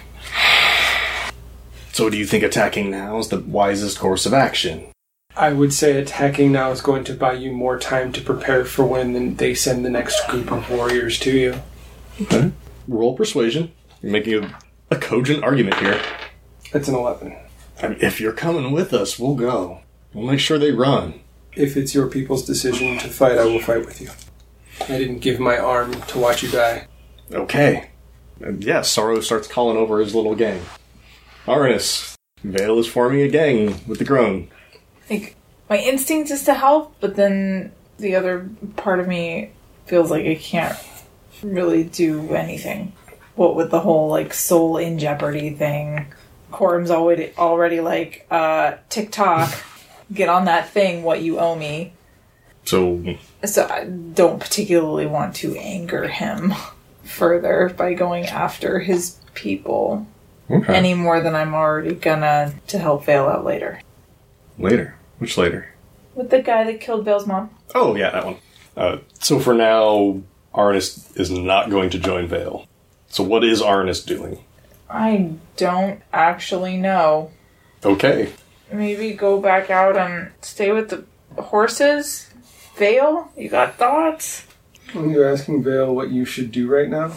[1.92, 4.88] So do you think attacking now is the wisest course of action?
[5.36, 8.84] I would say attacking now is going to buy you more time to prepare for
[8.84, 11.62] when they send the next group of warriors to you.
[12.22, 12.52] Okay.
[12.86, 13.72] Roll persuasion.
[14.02, 14.58] You're making a,
[14.90, 16.00] a cogent argument here.
[16.72, 17.36] It's an 11.
[17.82, 19.80] I mean, if you're coming with us, we'll go.
[20.14, 21.20] We'll make sure they run.
[21.56, 24.10] If it's your people's decision to fight, I will fight with you.
[24.82, 26.86] I didn't give my arm to watch you die.
[27.32, 27.90] Okay.
[28.40, 30.62] And yeah, Sorrow starts calling over his little gang.
[31.46, 34.48] Arnis, Vale is forming a gang with the Grung.
[34.74, 35.36] I think
[35.68, 39.50] my instinct is to help, but then the other part of me
[39.86, 40.78] feels like I can't
[41.42, 42.92] really do anything.
[43.34, 46.06] What with the whole like soul in jeopardy thing,
[46.52, 49.52] Corum's already already like uh, TikTok,
[50.12, 51.02] get on that thing.
[51.02, 51.92] What you owe me.
[52.64, 56.54] So, So I don't particularly want to anger him
[57.02, 60.06] further by going after his people
[60.50, 60.74] okay.
[60.74, 63.80] any more than I'm already gonna to help Vale out later.
[64.58, 64.96] later.
[65.18, 65.68] Which later?
[66.14, 67.50] With the guy that killed Vale's mom.
[67.74, 68.36] Oh, yeah, that one.
[68.76, 70.22] Uh, so for now,
[70.54, 72.66] Arnis is not going to join Vale.
[73.08, 74.38] So what is Arnis doing?
[74.88, 77.30] I don't actually know.
[77.84, 78.32] Okay.
[78.74, 81.04] Maybe go back out and stay with the
[81.40, 82.30] horses?
[82.76, 83.30] Vale?
[83.36, 84.46] You got thoughts?
[84.92, 87.12] You're you asking Vale what you should do right now?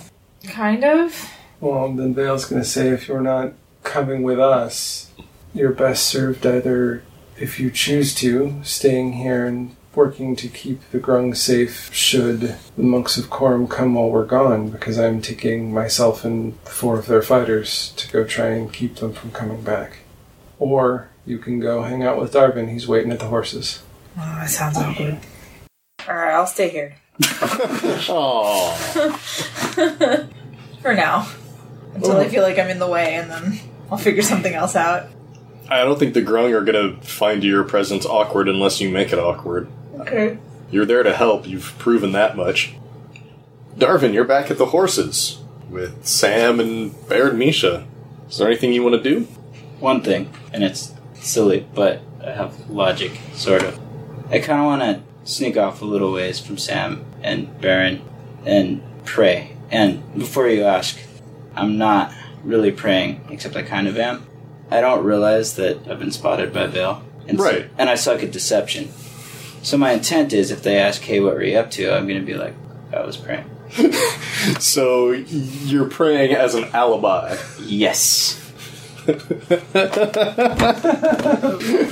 [0.47, 1.31] Kind of.
[1.59, 5.11] Well, then Vale's going to say if you're not coming with us,
[5.53, 7.03] you're best served either,
[7.39, 12.83] if you choose to, staying here and working to keep the Grung safe should the
[12.83, 17.23] monks of Corum come while we're gone, because I'm taking myself and four of their
[17.23, 19.99] fighters to go try and keep them from coming back.
[20.59, 23.83] Or you can go hang out with Darvin, he's waiting at the horses.
[24.17, 25.19] Oh, that sounds awkward.
[26.07, 26.95] Alright, I'll stay here.
[28.09, 28.73] Oh.
[30.81, 31.29] For now.
[31.93, 33.59] Until I feel like I'm in the way, and then
[33.91, 35.09] I'll figure something else out.
[35.69, 39.11] I don't think the Grung are going to find your presence awkward unless you make
[39.11, 39.69] it awkward.
[39.99, 40.37] Okay.
[40.71, 41.47] You're there to help.
[41.47, 42.75] You've proven that much.
[43.75, 47.85] Darvin, you're back at the horses with Sam and Baron Misha.
[48.29, 49.27] Is there anything you want to do?
[49.79, 50.93] One thing, and it's
[51.27, 53.79] silly, but I have logic, sort of.
[54.29, 58.01] I kind of want to sneak off a little ways from Sam and Baron
[58.45, 59.55] and pray.
[59.71, 60.97] And before you ask,
[61.55, 62.13] I'm not
[62.43, 64.25] really praying, except I kind of am.
[64.71, 67.03] I don't realize that I've been spotted by Vale.
[67.27, 68.89] And so- and I suck at deception.
[69.63, 71.91] So my intent is if they ask, hey, what were you up to?
[71.93, 72.53] I'm going to be like,
[72.93, 73.49] I was praying.
[74.59, 77.35] So you're praying as an alibi.
[77.59, 78.39] Yes.
[79.73, 79.93] I've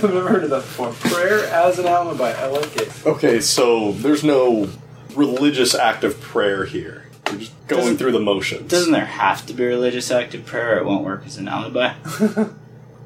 [0.03, 0.91] never heard of that before.
[0.93, 3.05] Prayer as an alibi, I like it.
[3.05, 4.69] Okay, so there's no
[5.15, 7.05] religious act of prayer here.
[7.29, 8.69] You're just going Doesn't- through the motions.
[8.69, 11.37] Doesn't there have to be a religious act of prayer or it won't work as
[11.37, 11.93] an alibi?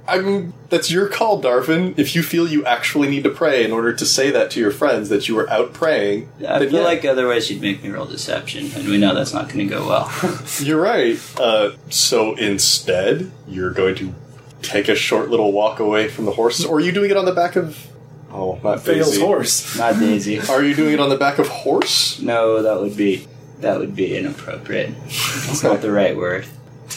[0.07, 1.93] I mean, that's your call, Darvin.
[1.99, 4.71] If you feel you actually need to pray in order to say that to your
[4.71, 7.89] friends that you were out praying, I then feel yeah, like otherwise you'd make me
[7.89, 10.11] roll deception, and we know that's not going to go well.
[10.59, 11.19] you're right.
[11.39, 14.15] Uh, so instead, you're going to
[14.61, 16.63] take a short little walk away from the horse?
[16.65, 17.87] or are you doing it on the back of?
[18.31, 19.21] Oh, not Vale's Daisy.
[19.21, 19.77] horse.
[19.77, 20.39] not Daisy.
[20.49, 22.21] Are you doing it on the back of horse?
[22.21, 23.25] No, that would be
[23.61, 24.93] that would be inappropriate.
[25.05, 26.45] It's not the right word.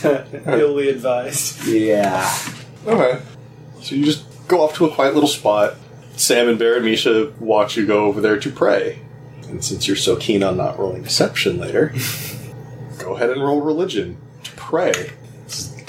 [0.04, 1.66] Illy advised.
[1.66, 2.30] Yeah.
[2.86, 3.22] Okay.
[3.80, 5.74] So you just go off to a quiet little spot.
[6.16, 9.00] Sam and Baron Misha watch you go over there to pray.
[9.48, 11.94] And since you're so keen on not rolling deception later,
[12.98, 15.12] go ahead and roll religion to pray.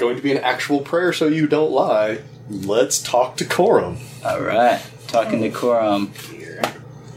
[0.03, 2.19] Going to be an actual prayer so you don't lie.
[2.49, 3.99] Let's talk to Corum.
[4.25, 4.81] All right.
[5.07, 6.09] Talking to Corum.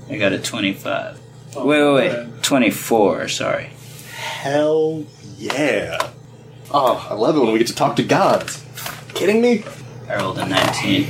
[0.09, 1.18] I got a twenty-five.
[1.57, 2.43] wait, wait, wait.
[2.45, 3.26] Twenty-four.
[3.26, 3.70] Sorry.
[4.14, 5.05] Hell
[5.37, 5.99] yeah.
[6.70, 8.64] Oh, I love it when we get to talk to gods.
[9.14, 9.64] Kidding me?
[10.09, 11.09] I rolled a nineteen.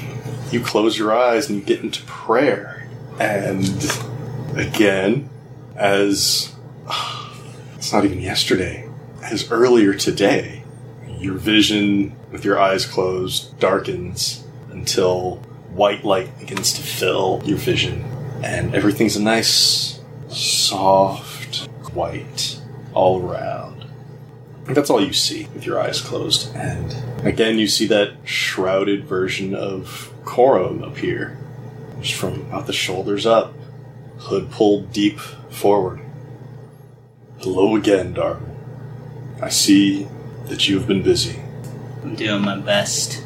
[0.50, 2.88] you close your eyes and you get into prayer.
[3.20, 3.68] And
[4.56, 5.28] again,
[5.76, 6.54] as
[7.76, 8.88] it's not even yesterday,
[9.22, 10.55] as earlier today,
[11.18, 15.36] your vision with your eyes closed darkens until
[15.72, 18.02] white light begins to fill your vision,
[18.42, 22.60] and everything's a nice, soft white
[22.92, 23.86] all around.
[24.64, 26.54] That's all you see with your eyes closed.
[26.56, 26.94] And
[27.24, 31.38] again, you see that shrouded version of Corum appear.
[32.00, 33.54] Just from about the shoulders up,
[34.18, 36.00] hood pulled deep forward.
[37.38, 38.56] Hello again, Darvin.
[39.40, 40.08] I see
[40.46, 41.40] that you have been busy.
[42.02, 43.22] I'm doing my best.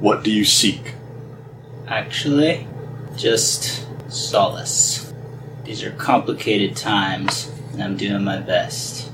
[0.00, 0.92] What do you seek?
[1.86, 2.66] Actually,
[3.16, 5.12] just solace.
[5.64, 9.10] These are complicated times, and I'm doing my best.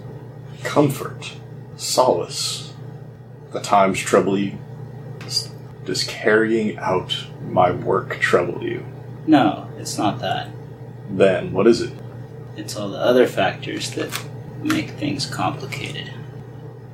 [0.63, 1.37] Comfort,
[1.77, 2.73] solace.
[3.53, 4.59] The times trouble you.
[5.21, 5.51] Does-
[5.85, 7.17] Does carrying out
[7.49, 8.85] my work trouble you?
[9.27, 10.49] No, it's not that.
[11.11, 11.93] Then what is it?
[12.57, 14.11] It's all the other factors that
[14.63, 16.11] make things complicated.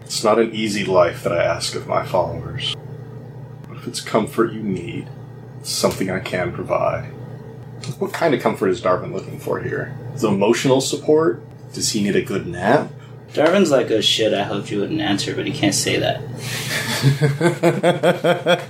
[0.06, 2.76] It's not an easy life that I ask of my followers.
[3.66, 5.08] But if it's comfort you need,
[5.58, 7.06] it's something I can provide.
[7.98, 9.98] What kind of comfort is Darvin looking for here?
[10.14, 11.42] Is emotional support?
[11.72, 12.92] Does he need a good nap?
[13.32, 16.22] Darvin's like, oh shit, I hoped you wouldn't answer, but he can't say that.
[18.54, 18.64] I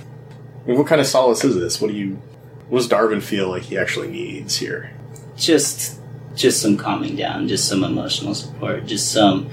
[0.67, 1.79] mean, what kind of solace is this?
[1.79, 2.19] What do you.
[2.67, 4.91] What does Darvin feel like he actually needs here?
[5.37, 5.99] Just,
[6.35, 9.51] just some calming down, just some emotional support, just some.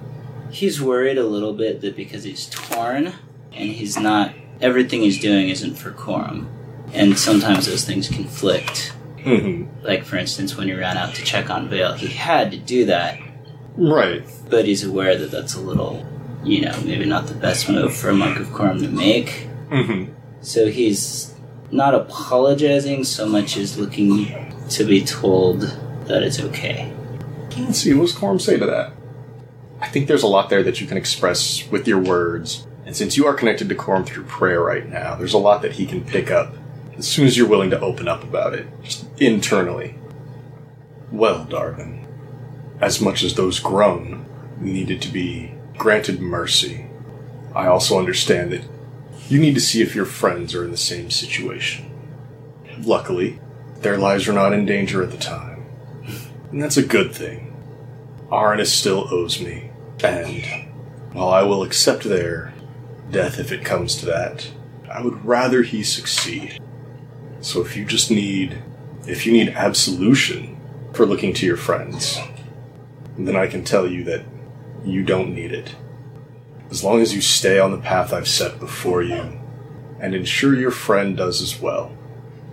[0.54, 3.12] He's worried a little bit that because he's torn
[3.52, 4.32] and he's not.
[4.60, 6.46] Everything he's doing isn't for Corum.
[6.92, 8.92] And sometimes those things conflict.
[9.22, 12.56] hmm Like, for instance, when he ran out to check on Vale, he had to
[12.56, 13.18] do that,
[13.76, 14.22] Right.
[14.48, 16.06] but he's aware that that's a little,
[16.44, 19.48] you know, maybe not the best move for a monk of Corum to make.
[19.70, 20.04] hmm
[20.40, 21.34] So he's
[21.72, 24.28] not apologizing so much as looking
[24.70, 25.62] to be told
[26.06, 26.92] that it's okay.
[27.58, 28.92] Let's see, what's Corum say to that?
[29.84, 32.66] I think there's a lot there that you can express with your words.
[32.86, 35.72] And since you are connected to Corum through prayer right now, there's a lot that
[35.72, 36.54] he can pick up
[36.96, 39.96] as soon as you're willing to open up about it, just internally.
[41.12, 42.06] Well, Darvin,
[42.80, 44.24] as much as those grung
[44.58, 46.86] needed to be granted mercy,
[47.54, 48.64] I also understand that
[49.28, 51.90] you need to see if your friends are in the same situation.
[52.78, 53.38] Luckily,
[53.80, 55.66] their lives were not in danger at the time.
[56.50, 57.54] And that's a good thing.
[58.30, 59.70] Arnis still owes me,
[60.02, 60.68] and
[61.12, 62.52] while I will accept their
[63.10, 64.50] death if it comes to that,
[64.90, 66.60] I would rather he succeed.
[67.40, 68.62] So if you just need,
[69.06, 70.60] if you need absolution
[70.92, 72.18] for looking to your friends,
[73.18, 74.24] then I can tell you that
[74.84, 75.74] you don't need it.
[76.70, 79.40] As long as you stay on the path I've set before you,
[80.00, 81.96] and ensure your friend does as well,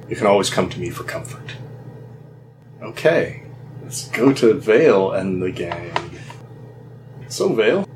[0.08, 1.56] you can always come to me for comfort.
[2.82, 3.44] Okay,
[3.84, 5.92] let's go to Vale and the gang.
[7.32, 7.88] So, Vale,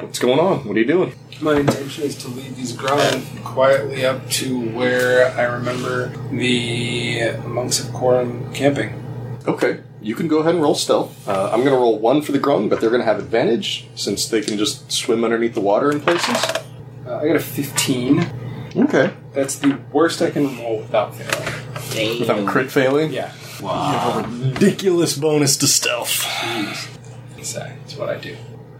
[0.00, 0.66] what's going on?
[0.66, 1.14] What are you doing?
[1.40, 7.78] My intention is to lead these grung quietly up to where I remember the monks
[7.78, 8.98] of Corum camping.
[9.46, 11.28] Okay, you can go ahead and roll stealth.
[11.28, 13.86] Uh, I'm going to roll one for the Grung, but they're going to have advantage
[13.94, 16.36] since they can just swim underneath the water in places.
[17.06, 18.26] Uh, I got a 15.
[18.76, 19.12] Okay.
[19.32, 22.18] That's the worst I can roll without failing.
[22.20, 23.12] Without crit failing?
[23.12, 23.92] Yeah, Wow.
[23.92, 26.08] You have a ridiculous bonus to stealth.
[27.42, 28.36] so that's what I do.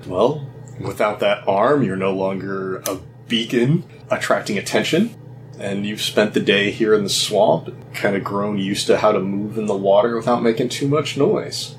[0.06, 0.46] Well,
[0.80, 2.98] without that arm, you're no longer a
[3.28, 5.14] beacon attracting attention.
[5.58, 9.12] And you've spent the day here in the swamp, kind of grown used to how
[9.12, 11.76] to move in the water without making too much noise.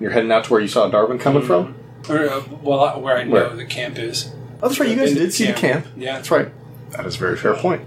[0.00, 1.74] You're heading out to where you saw Darvin coming from?
[2.08, 3.48] Or, uh, well, uh, where I know Where?
[3.50, 4.32] the camp is.
[4.62, 5.86] Oh, that's right, you guys did see the camp.
[5.96, 6.16] Yeah.
[6.16, 6.50] That's right.
[6.90, 7.86] That is a very fair point.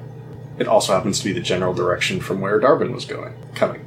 [0.57, 3.85] It also happens to be the general direction from where Darvin was going, coming.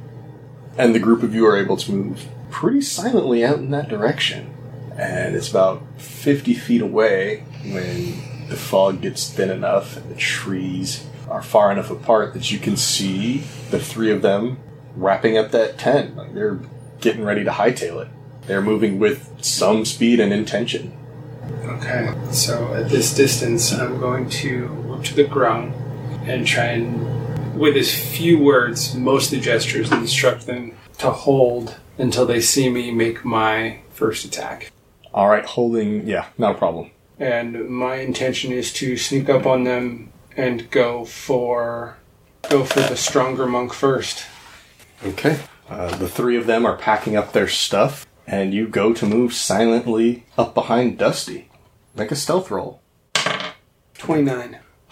[0.77, 4.54] And the group of you are able to move pretty silently out in that direction.
[4.97, 11.07] And it's about 50 feet away when the fog gets thin enough and the trees
[11.29, 13.39] are far enough apart that you can see
[13.71, 14.57] the three of them
[14.95, 16.15] wrapping up that tent.
[16.15, 16.59] Like they're
[17.01, 18.07] getting ready to hightail it.
[18.47, 20.97] They're moving with some speed and intention.
[21.63, 25.73] Okay, so at this distance, I'm going to look to the ground
[26.27, 32.39] and try and, with as few words, mostly gestures, instruct them to hold until they
[32.39, 34.71] see me make my first attack.
[35.15, 36.05] All right, holding.
[36.05, 36.91] Yeah, not a problem.
[37.17, 41.95] And my intention is to sneak up on them and go for
[42.49, 44.25] go for the stronger monk first.
[45.05, 45.39] Okay.
[45.69, 49.33] Uh, the three of them are packing up their stuff, and you go to move
[49.33, 51.47] silently up behind Dusty.
[51.95, 52.81] Make a stealth roll.
[53.97, 54.59] Twenty nine.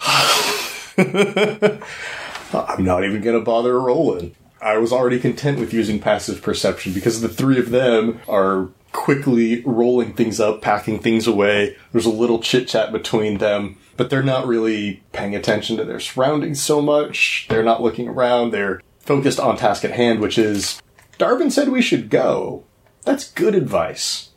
[2.54, 4.34] I'm not even going to bother rolling.
[4.62, 9.60] I was already content with using passive perception because the three of them are quickly
[9.66, 11.76] rolling things up, packing things away.
[11.92, 16.00] There's a little chit chat between them, but they're not really paying attention to their
[16.00, 17.46] surroundings so much.
[17.50, 18.52] They're not looking around.
[18.52, 20.80] They're focused on task at hand, which is
[21.18, 22.64] Darvin said we should go.
[23.02, 24.30] That's good advice.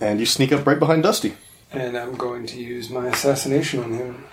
[0.00, 1.36] And you sneak up right behind Dusty.
[1.72, 4.24] And I'm going to use my assassination on him.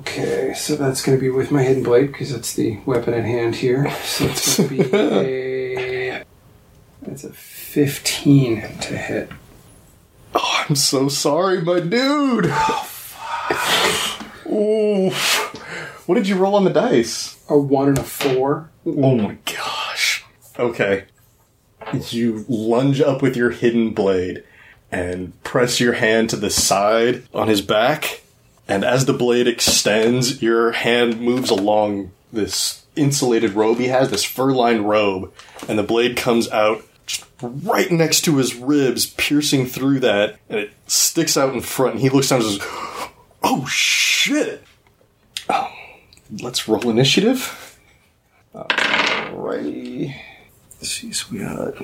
[0.00, 3.24] Okay, so that's going to be with my hidden blade because that's the weapon at
[3.24, 3.90] hand here.
[4.02, 6.24] So it's going to be a.
[7.02, 9.30] That's a 15 to hit.
[10.34, 12.46] Oh, I'm so sorry, my dude.
[14.46, 15.10] Ooh.
[16.06, 17.38] What did you roll on the dice?
[17.48, 18.70] A 1 and a 4.
[18.86, 20.24] Oh my gosh.
[20.58, 21.04] Okay.
[22.08, 24.44] You lunge up with your hidden blade
[24.90, 28.19] and press your hand to the side on his back.
[28.70, 34.22] And as the blade extends, your hand moves along this insulated robe he has, this
[34.22, 35.32] fur lined robe.
[35.68, 40.38] And the blade comes out just right next to his ribs, piercing through that.
[40.48, 41.94] And it sticks out in front.
[41.94, 42.68] And he looks down and says,
[43.42, 44.62] Oh shit!
[45.48, 45.68] Oh,
[46.40, 47.76] let's roll initiative.
[48.54, 50.14] Alrighty.
[50.78, 51.74] Let's we got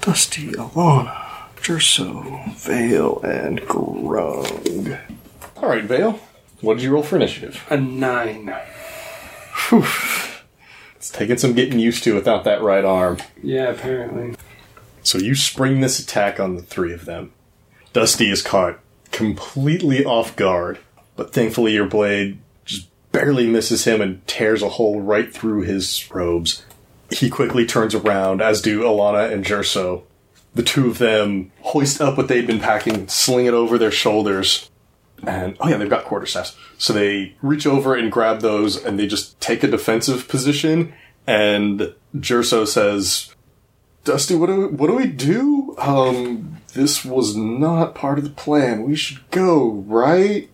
[0.00, 5.00] Dusty, Alana, Jerso, Vale, and Grung.
[5.56, 6.20] Alright, Vale.
[6.60, 7.64] What did you roll for initiative?
[7.70, 8.54] A 9.
[9.68, 9.84] Whew.
[10.96, 13.18] It's taking some getting used to without that right arm.
[13.42, 14.34] Yeah, apparently.
[15.02, 17.32] So you spring this attack on the three of them.
[17.92, 18.80] Dusty is caught
[19.12, 20.78] completely off guard,
[21.16, 26.10] but thankfully your blade just barely misses him and tears a hole right through his
[26.10, 26.64] robes.
[27.10, 30.02] He quickly turns around, as do Alana and Jerso.
[30.54, 34.68] The two of them hoist up what they'd been packing, sling it over their shoulders,
[35.26, 36.56] and oh yeah, they've got quarterstaffs.
[36.78, 40.92] So they reach over and grab those, and they just take a defensive position.
[41.26, 43.34] And Jerso says,
[44.04, 45.74] Dusty, what do we, what do we do?
[45.78, 48.84] Um, this was not part of the plan.
[48.84, 50.48] We should go, right?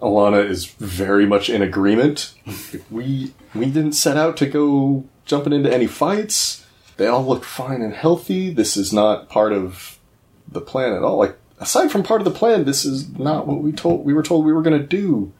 [0.00, 2.34] Alana is very much in agreement.
[2.90, 6.66] we we didn't set out to go jumping into any fights.
[6.96, 8.52] They all look fine and healthy.
[8.52, 9.98] This is not part of
[10.46, 11.16] the plan at all.
[11.16, 14.22] Like aside from part of the plan, this is not what we told we were
[14.22, 15.32] told we were going to do.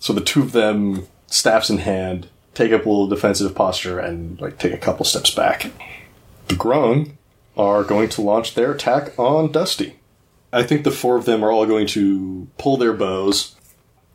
[0.00, 4.40] So the two of them, staffs in hand, take up a little defensive posture and
[4.40, 5.70] like take a couple steps back.
[6.48, 7.12] The Grung
[7.56, 9.96] are going to launch their attack on Dusty.
[10.52, 13.54] I think the four of them are all going to pull their bows.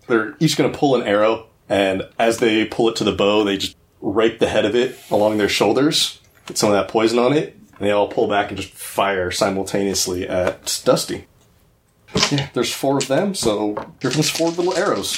[0.07, 3.43] They're each going to pull an arrow, and as they pull it to the bow,
[3.43, 7.19] they just rake the head of it along their shoulders, get some of that poison
[7.19, 11.27] on it, and they all pull back and just fire simultaneously at Dusty.
[12.31, 15.13] Yeah, there's four of them, so here comes four little arrows.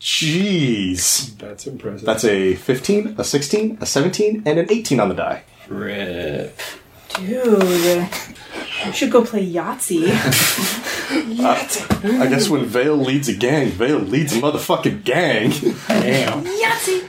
[0.00, 1.36] Jeez.
[1.38, 2.06] That's impressive.
[2.06, 5.42] That's a 15, a 16, a 17, and an 18 on the die.
[5.68, 6.58] Rip.
[7.14, 8.08] Dude,
[8.84, 10.04] we should go play Yahtzee.
[10.06, 10.82] Yahtzee.
[11.06, 15.50] Uh, I guess when Vale leads a gang, Vale leads a motherfucking gang.
[15.86, 16.44] Damn.
[16.44, 17.08] Yahtzee!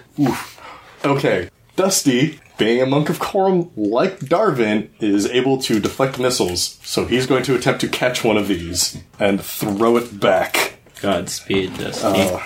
[1.03, 7.05] okay, Dusty, being a monk of Corum like Darvin, is able to deflect missiles, so
[7.05, 10.79] he's going to attempt to catch one of these and throw it back.
[11.01, 12.05] Godspeed, Dusty.
[12.07, 12.39] Uh,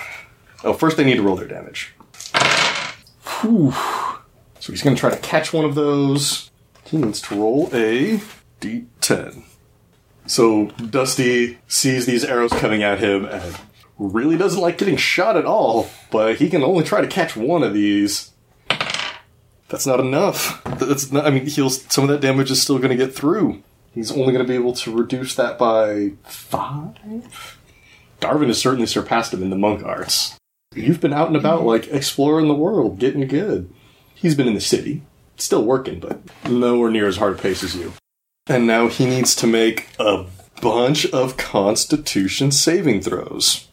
[0.64, 1.94] oh, first they need to roll their damage.
[3.40, 3.72] Whew.
[4.60, 6.50] So he's going to try to catch one of those.
[6.84, 8.20] He needs to roll a
[8.60, 9.44] d10.
[10.26, 13.56] So Dusty sees these arrows coming at him and
[13.98, 17.62] really doesn't like getting shot at all, but he can only try to catch one
[17.62, 18.31] of these.
[19.72, 20.62] That's not enough.
[20.64, 23.62] That's not, I mean, he'll, some of that damage is still going to get through.
[23.94, 27.58] He's only going to be able to reduce that by five.
[28.20, 30.38] Darvin has certainly surpassed him in the monk arts.
[30.74, 33.72] You've been out and about, like exploring the world, getting good.
[34.14, 35.00] He's been in the city,
[35.38, 37.94] still working, but nowhere near as hard a pace as you.
[38.46, 40.26] And now he needs to make a
[40.60, 43.68] bunch of Constitution saving throws.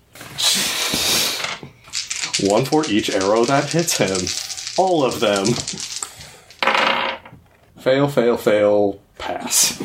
[2.49, 4.58] One for each arrow that hits him.
[4.77, 5.45] All of them.
[7.79, 9.81] Fail, fail, fail, pass.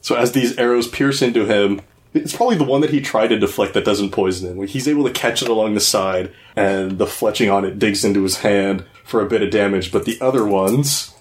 [0.00, 1.80] So as these arrows pierce into him,
[2.14, 4.66] it's probably the one that he tried to deflect that doesn't poison him.
[4.66, 8.22] He's able to catch it along the side, and the fletching on it digs into
[8.22, 9.90] his hand for a bit of damage.
[9.90, 11.14] But the other ones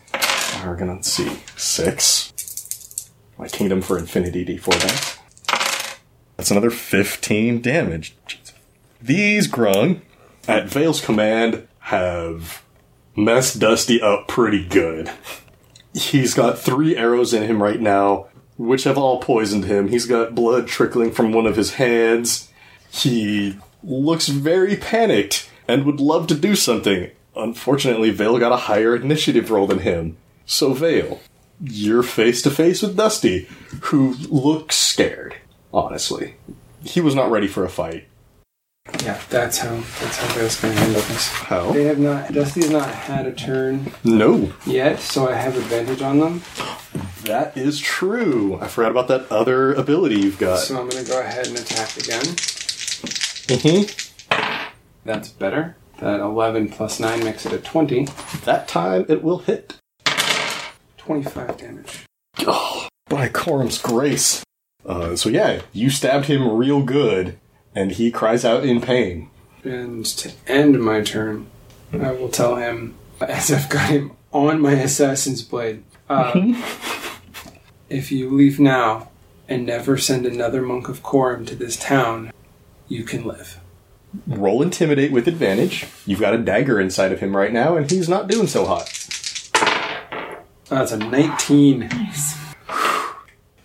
[0.63, 3.09] are gonna let's see six.
[3.37, 5.97] My kingdom for infinity d4 that.
[6.35, 8.15] That's another fifteen damage.
[8.27, 8.53] Jesus.
[9.01, 10.01] These grung,
[10.47, 12.63] at Vale's command, have
[13.15, 15.11] messed Dusty up pretty good.
[15.93, 18.27] He's got three arrows in him right now,
[18.57, 19.89] which have all poisoned him.
[19.89, 22.49] He's got blood trickling from one of his hands.
[22.89, 27.11] He looks very panicked and would love to do something.
[27.35, 30.17] Unfortunately, Vale got a higher initiative roll than him.
[30.45, 31.19] So, Vale,
[31.61, 33.47] you're face to face with Dusty,
[33.83, 35.35] who looks scared,
[35.73, 36.35] honestly.
[36.83, 38.07] He was not ready for a fight.
[39.03, 41.27] Yeah, that's how that's how Vale's going to handle this.
[41.29, 41.71] How?
[41.71, 42.31] They have not.
[42.33, 46.41] Dusty's not had a turn No, yet, so I have advantage on them.
[47.23, 48.57] that is true.
[48.59, 50.57] I forgot about that other ability you've got.
[50.59, 52.25] So I'm going to go ahead and attack again.
[53.49, 53.83] Hmm
[55.05, 55.75] That's better.
[55.99, 58.05] That 11 plus 9 makes it a 20.
[58.45, 59.75] That time it will hit.
[60.97, 62.05] 25 damage.
[62.47, 64.43] Oh, by Corum's grace.
[64.85, 67.37] Uh, so yeah, you stabbed him real good,
[67.75, 69.29] and he cries out in pain.
[69.63, 71.47] And to end my turn,
[71.93, 76.33] I will tell him, as I've got him on my assassin's blade, uh,
[77.89, 79.09] if you leave now
[79.47, 82.31] and never send another monk of Corum to this town,
[82.87, 83.59] you can live.
[84.27, 85.85] Roll intimidate with advantage.
[86.05, 88.87] You've got a dagger inside of him right now, and he's not doing so hot.
[90.67, 91.79] That's a 19.
[91.79, 92.37] Nice.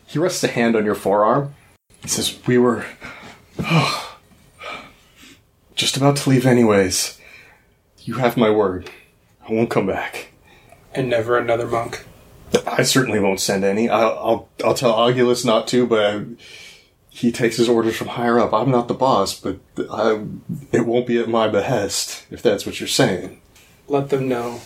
[0.07, 1.55] He rests a hand on your forearm.
[2.03, 2.87] He says, "We were
[5.75, 7.21] just about to leave, anyways.
[8.01, 8.91] You have my word.
[9.49, 10.29] I won't come back.
[10.95, 12.05] And never another monk.
[12.67, 13.89] I certainly won't send any.
[13.89, 16.25] I'll I'll, I'll tell Augulus not to, but I,
[17.11, 18.53] he takes his orders from higher up.
[18.53, 19.59] I'm not the boss, but
[19.91, 20.25] I,
[20.73, 23.41] it won't be at my behest, if that's what you're saying."
[23.89, 24.63] Let them know,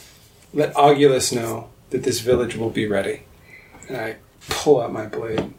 [0.55, 3.25] let Augulus know that this village will be ready.
[3.89, 4.17] And I
[4.49, 5.53] pull out my blade,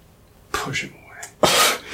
[0.51, 0.93] push him.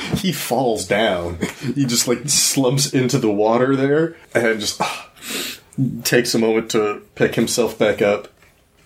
[0.16, 1.40] he falls down.
[1.76, 5.12] He just like slumps into the water there and just ah,
[6.04, 8.28] takes a moment to pick himself back up,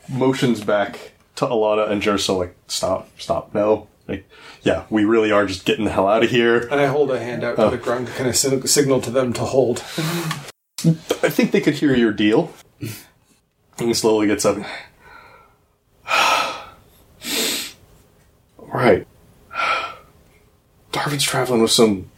[0.09, 3.87] motions back to Alana and Jersa like, stop, stop, no.
[4.07, 4.27] Like,
[4.63, 6.67] yeah, we really are just getting the hell out of here.
[6.67, 9.11] And I hold a hand out to the grung to kind of sig- signal to
[9.11, 9.79] them to hold.
[10.83, 12.51] I think they could hear your deal.
[12.79, 14.57] And he slowly gets up.
[18.57, 19.07] right.
[20.91, 22.09] Darvin's traveling with some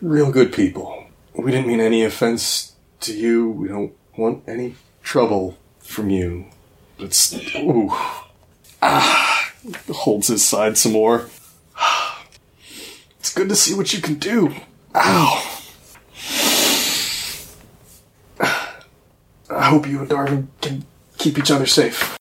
[0.00, 1.04] real good people.
[1.34, 3.50] We didn't mean any offense to you.
[3.50, 6.46] We don't want any trouble from you.
[6.98, 7.90] It's ooh.
[8.80, 9.52] Ah,
[9.90, 11.28] holds his side some more.
[13.18, 14.54] It's good to see what you can do.
[14.94, 15.50] Ow.
[19.50, 20.84] I hope you and Darvin can
[21.18, 22.18] keep each other safe.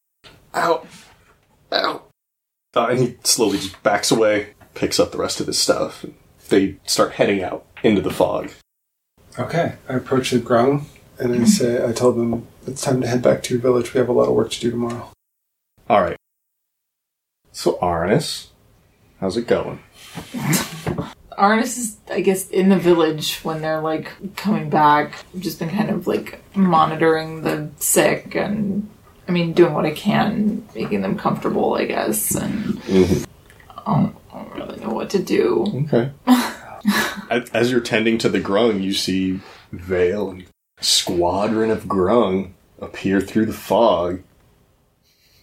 [0.55, 0.85] Ow.
[1.71, 2.01] Ow.
[2.75, 6.05] Uh, and he slowly just backs away, picks up the rest of his stuff.
[6.49, 8.51] They start heading out into the fog.
[9.37, 9.75] Okay.
[9.89, 10.85] I approach the grung
[11.17, 13.93] and I say, I tell them it's time to head back to your village.
[13.93, 15.11] We have a lot of work to do tomorrow.
[15.89, 16.17] Alright.
[17.51, 18.47] So, Arnis,
[19.19, 19.79] how's it going?
[21.37, 25.25] Arnis is, I guess, in the village when they're like coming back.
[25.33, 28.89] I've just been kind of like monitoring the sick and,
[29.27, 32.35] I mean, doing what I can, making them comfortable, I guess.
[32.35, 33.27] And I, don't,
[33.77, 34.15] I don't
[34.67, 35.85] really know what to do.
[35.91, 36.11] Okay.
[37.29, 39.39] As- As you're tending to the grung, you see
[39.71, 40.45] Vale and
[40.81, 44.21] squadron of grung appear through the fog.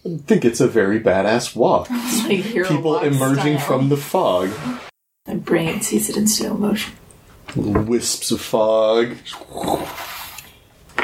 [0.05, 1.87] I think it's a very badass walk.
[1.91, 3.67] It's like hero People walk emerging style.
[3.67, 4.49] from the fog.
[5.27, 6.93] My brain sees it in slow motion.
[7.55, 9.15] Wisps of fog.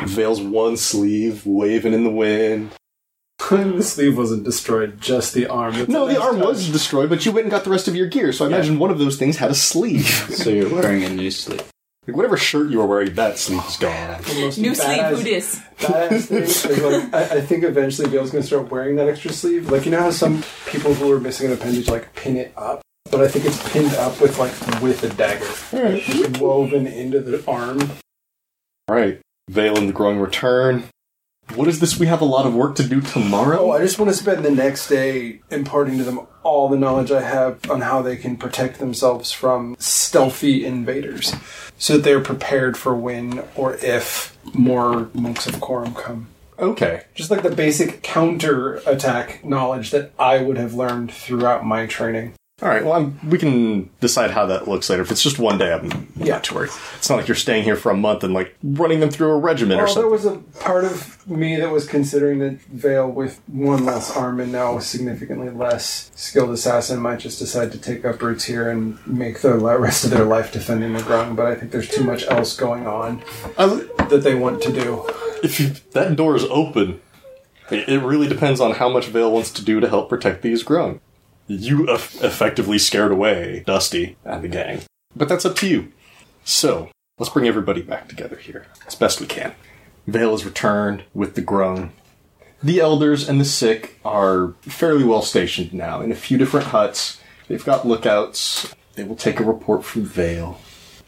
[0.05, 2.72] Vale's one sleeve waving in the wind.
[3.75, 5.73] the sleeve wasn't destroyed, just the arm.
[5.73, 6.47] That's No, the nice arm touch.
[6.47, 8.79] was destroyed, but you went and got the rest of your gear, so I imagine
[8.79, 10.07] one of those things had a sleeve.
[10.37, 11.63] So you're wearing a new sleeve.
[12.07, 14.21] like whatever shirt you were wearing, that sleeve is gone.
[14.21, 15.61] The most New sleeve, who dis?
[15.79, 19.69] Badass thing is like I, I think eventually Vale's gonna start wearing that extra sleeve.
[19.71, 22.81] Like you know how some people who are missing an appendage like pin it up,
[23.11, 25.97] but I think it's pinned up with like with a dagger, mm-hmm.
[26.11, 27.79] Just woven into the arm.
[28.89, 29.19] Alright.
[29.49, 30.83] Vale and the grung return.
[31.55, 31.97] What is this?
[31.99, 33.59] We have a lot of work to do tomorrow?
[33.59, 37.11] Oh, I just want to spend the next day imparting to them all the knowledge
[37.11, 41.33] I have on how they can protect themselves from stealthy invaders,
[41.77, 46.27] so that they're prepared for when or if more monks of Corum come.
[46.59, 47.03] okay.
[47.15, 52.33] Just like the basic counter attack knowledge that I would have learned throughout my training.
[52.60, 55.03] Alright, well, I'm, we can decide how that looks later.
[55.03, 56.34] If it's just one day, I'm Yeah.
[56.34, 56.72] not too worried.
[56.97, 59.38] It's not like you're staying here for a month and, like, running them through a
[59.38, 60.10] regiment or something.
[60.10, 64.10] Well, there was a part of me that was considering that Vale with one less
[64.18, 68.45] arm and now a significantly less skilled assassin might just decide to take up roots
[68.45, 71.36] here and make the rest of their life defending the grung.
[71.36, 73.22] But I think there's too much else going on
[73.60, 75.05] I- that they want to do.
[75.43, 77.01] if you, that door is open,
[77.70, 80.64] it it really depends on how much Vale wants to do to help protect these
[80.64, 81.01] grung.
[81.47, 84.81] You eff- effectively scared away Dusty and the gang.
[85.15, 85.91] But that's up to you.
[86.43, 89.53] So, let's bring everybody back together here as best we can.
[90.05, 91.89] Vale is returned with the grung.
[92.63, 97.19] The elders and the sick are fairly well stationed now in a few different huts.
[97.47, 98.73] They've got lookouts.
[98.95, 100.59] They will take a report from Vale.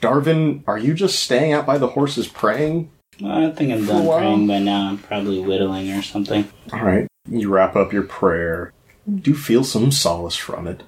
[0.01, 2.91] Darvin, are you just staying out by the horses praying?
[3.25, 4.89] I think I'm done praying by now.
[4.89, 6.47] I'm probably whittling or something.
[6.71, 7.07] All right.
[7.27, 8.71] You wrap up your prayer.
[9.09, 10.83] You do feel some solace from it.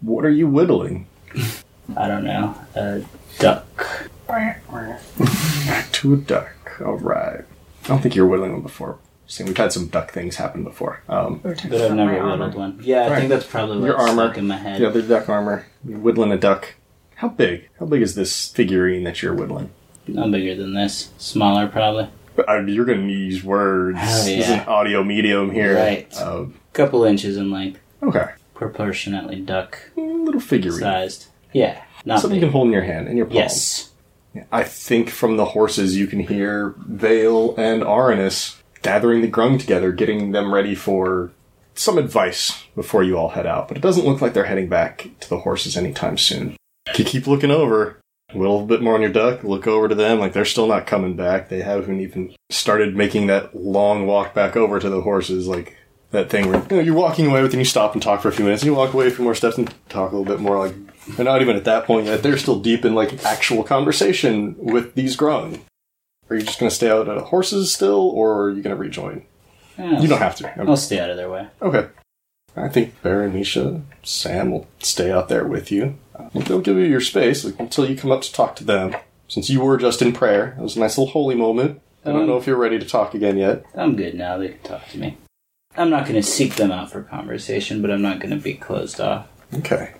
[0.00, 1.06] What are you whittling?
[1.96, 2.54] I don't know.
[2.74, 3.02] A
[3.38, 4.08] duck.
[4.28, 4.62] Back
[5.92, 6.80] to a duck.
[6.84, 7.40] All right.
[7.84, 8.98] I don't think you were whittling one before.
[9.26, 11.02] Seeing we've had some duck things happen before.
[11.08, 12.78] Um, We were talking But I've never whittled one.
[12.82, 13.16] Yeah, I Right.
[13.18, 14.26] think that's probably Your what's armor.
[14.28, 14.80] stuck in my head.
[14.80, 15.66] Yeah, the other duck armor.
[15.84, 16.74] You're whittling a duck.
[17.16, 17.68] How big?
[17.80, 19.70] How big is this figurine that you're whittling?
[20.06, 21.10] No bigger than this.
[21.18, 22.08] Smaller, probably.
[22.36, 23.98] But, uh, you're going to use words.
[23.98, 25.74] Hell This is an audio medium here.
[25.74, 26.16] Right.
[26.20, 27.80] Um, Couple inches in length.
[28.02, 28.26] okay.
[28.54, 30.78] Proportionately duck Little figurine.
[30.80, 31.26] sized.
[31.52, 31.82] Yeah.
[32.04, 32.48] Not Something you big.
[32.50, 33.36] can hold in your hand, in your palm.
[33.36, 33.90] Yes.
[34.52, 39.92] I think from the horses you can hear Vale and Arnis gathering the grung together,
[39.92, 41.32] getting them ready for
[41.74, 43.68] some advice before you all head out.
[43.68, 46.56] But it doesn't look like they're heading back to the horses anytime soon.
[46.96, 47.98] You keep looking over.
[48.34, 49.44] A little bit more on your duck.
[49.44, 50.18] Look over to them.
[50.18, 51.48] Like they're still not coming back.
[51.48, 55.46] They haven't even started making that long walk back over to the horses.
[55.46, 55.76] Like
[56.12, 58.28] that thing where you know, you're walking away with and you stop and talk for
[58.28, 58.62] a few minutes.
[58.62, 60.58] And you walk away a few more steps and talk a little bit more.
[60.58, 60.74] Like
[61.16, 62.22] they're not even at that point yet.
[62.22, 65.60] They're still deep in like actual conversation with these grung.
[66.28, 68.80] Are you just going to stay out at horses still, or are you going to
[68.80, 69.24] rejoin?
[69.78, 70.60] Yeah, You don't have to.
[70.60, 71.46] I'll stay out of their way.
[71.62, 71.86] Okay.
[72.56, 75.98] I think Baron, Misha, Sam will stay out there with you.
[76.34, 78.96] They'll give you your space like, until you come up to talk to them.
[79.28, 81.80] Since you were just in prayer, it was a nice little holy moment.
[82.04, 83.64] I don't Um, know if you're ready to talk again yet.
[83.74, 84.38] I'm good now.
[84.38, 85.18] They can talk to me.
[85.76, 88.54] I'm not going to seek them out for conversation, but I'm not going to be
[88.54, 89.28] closed off.
[89.54, 89.94] Okay.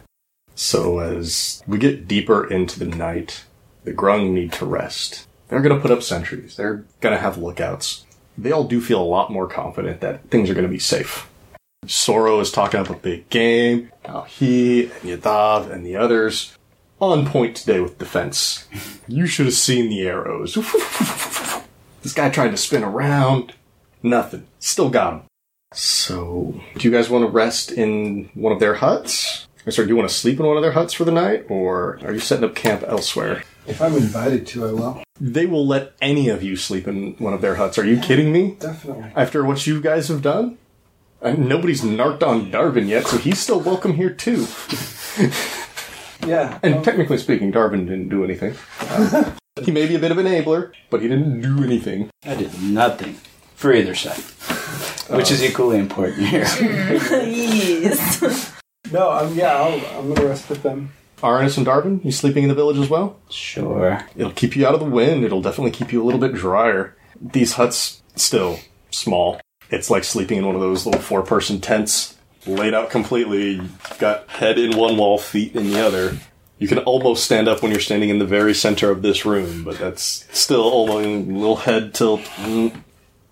[0.54, 3.44] So as we get deeper into the night,
[3.84, 5.28] the grung need to rest.
[5.48, 6.56] They're going to put up sentries.
[6.56, 8.04] They're going to have lookouts.
[8.38, 11.28] They all do feel a lot more confident that things are going to be safe.
[11.86, 13.92] Soro is talking up a big game.
[14.06, 16.56] Now he and Yadav and the others
[17.00, 18.66] on point today with defense.
[19.06, 20.54] You should have seen the arrows.
[22.02, 23.54] this guy tried to spin around.
[24.02, 24.46] Nothing.
[24.58, 25.22] Still got him.
[25.72, 29.48] So, do you guys want to rest in one of their huts?
[29.66, 31.46] Or sorry, do you want to sleep in one of their huts for the night?
[31.48, 33.42] Or are you setting up camp elsewhere?
[33.66, 35.02] If I'm invited to, I will.
[35.20, 37.78] They will let any of you sleep in one of their huts.
[37.78, 38.56] Are you kidding me?
[38.60, 39.10] Definitely.
[39.16, 40.58] After what you guys have done?
[41.20, 44.46] And nobody's narked on Darvin yet, so he's still welcome here too.
[46.26, 46.58] Yeah.
[46.62, 48.54] And um, technically speaking, Darvin didn't do anything.
[48.80, 52.10] Uh, he may be a bit of an enabler, but he didn't do anything.
[52.24, 53.14] I did nothing
[53.54, 54.22] for either side,
[55.08, 56.46] which is equally important here.
[56.60, 58.52] yes.
[58.92, 60.92] no, I'm, yeah, I'll, I'm going to rest with them.
[61.18, 63.18] Arnis and Darvin, you sleeping in the village as well?
[63.30, 64.04] sure.
[64.16, 65.24] It'll keep you out of the wind.
[65.24, 66.94] It'll definitely keep you a little bit drier.
[67.20, 69.40] These huts still small.
[69.70, 73.52] It's like sleeping in one of those little four-person tents, laid out completely.
[73.54, 76.18] You've got head in one wall, feet in the other.
[76.58, 79.64] You can almost stand up when you're standing in the very center of this room,
[79.64, 82.20] but that's still almost a little head tilt.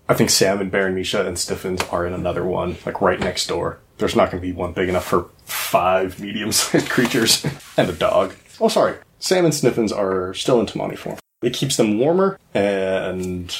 [0.07, 3.47] I think Sam and Baron Misha and Sniffins are in another one, like right next
[3.47, 3.79] door.
[3.97, 7.45] There's not going to be one big enough for five medium-sized creatures
[7.75, 8.35] and a dog.
[8.59, 8.97] Oh, sorry.
[9.19, 11.17] Sam and Sniffins are still in Tamani form.
[11.41, 13.55] It keeps them warmer, and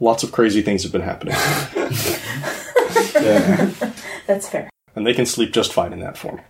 [0.00, 1.34] lots of crazy things have been happening.
[4.26, 4.70] That's fair.
[4.94, 6.40] and they can sleep just fine in that form.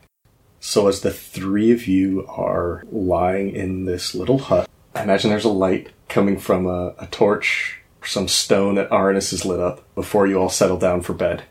[0.60, 5.44] So, as the three of you are lying in this little hut, I imagine there's
[5.44, 7.77] a light coming from a, a torch or
[8.08, 11.44] some stone that Arnis has lit up before you all settle down for bed.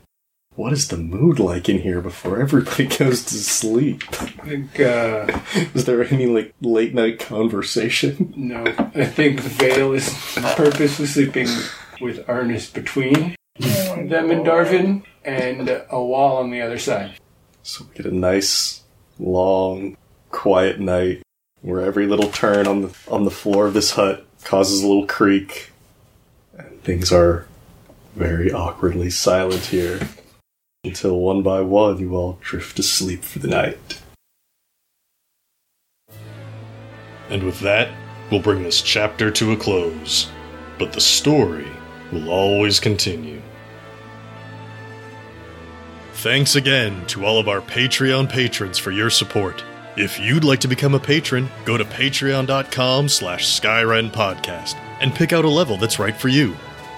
[0.55, 4.03] What is the mood like in here before everybody goes to sleep?
[4.19, 5.39] I think, uh,
[5.75, 8.33] Is there any like late night conversation?
[8.35, 8.63] no,
[8.95, 10.09] I think Vale is
[10.55, 11.47] purposely sleeping
[12.01, 17.13] with Arnis between them and Darvin and a wall on the other side.
[17.61, 18.81] So we get a nice,
[19.19, 19.95] long,
[20.31, 21.21] quiet night
[21.61, 25.05] where every little turn on the on the floor of this hut causes a little
[25.05, 25.71] creak,
[26.87, 27.45] things are
[28.15, 29.99] very awkwardly silent here
[30.85, 34.01] until one by one you all drift to sleep for the night.
[37.29, 37.89] And with that,
[38.31, 40.31] we'll bring this chapter to a close,
[40.79, 41.67] but the story
[42.13, 43.41] will always continue.
[46.13, 49.61] Thanks again to all of our Patreon patrons for your support.
[49.97, 55.33] If you'd like to become a patron, go to patreon.com slash Skyren Podcast and pick
[55.33, 56.55] out a level that's right for you.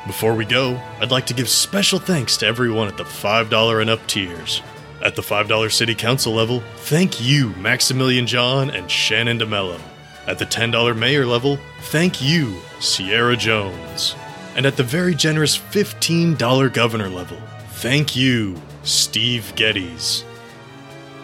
[0.08, 3.90] Before we go, I'd like to give special thanks to everyone at the $5 and
[3.90, 4.62] up tiers.
[5.04, 9.80] At the $5 City Council level, thank you, Maximilian John and Shannon DeMello.
[10.28, 14.16] At the $10 mayor level, thank you, Sierra Jones.
[14.56, 17.38] And at the very generous $15 governor level,
[17.70, 20.24] thank you, Steve Geddes.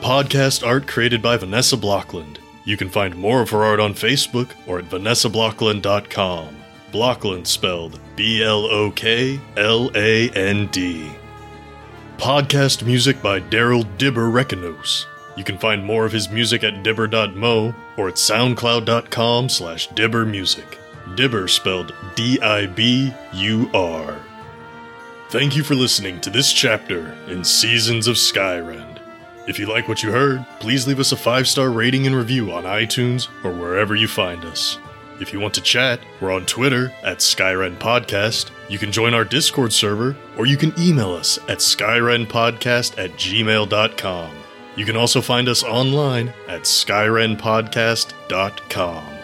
[0.02, 2.38] Podcast art created by Vanessa Blokland.
[2.64, 6.55] You can find more of her art on Facebook or at vanessablokland.com.
[6.96, 11.12] Blokland spelled B L O K L A N D.
[12.18, 15.06] Podcast music by Daryl Dibur Rekinos.
[15.36, 20.78] You can find more of his music at dibur.mo or at soundcloud.com slash diburmusic.
[21.18, 23.20] Dibur spelled D-I-B-U-R.
[25.32, 29.02] Thank you for listening to this chapter in Seasons of Skyrend.
[29.50, 32.64] If you like what you heard, please leave us a five-star rating and review on
[32.64, 34.78] iTunes or wherever you find us.
[35.20, 38.50] If you want to chat, we're on Twitter at Skyren Podcast.
[38.70, 44.36] You can join our Discord server, or you can email us at skyrenpodcast at gmail.com.
[44.76, 49.15] You can also find us online at skyrenpodcast.com.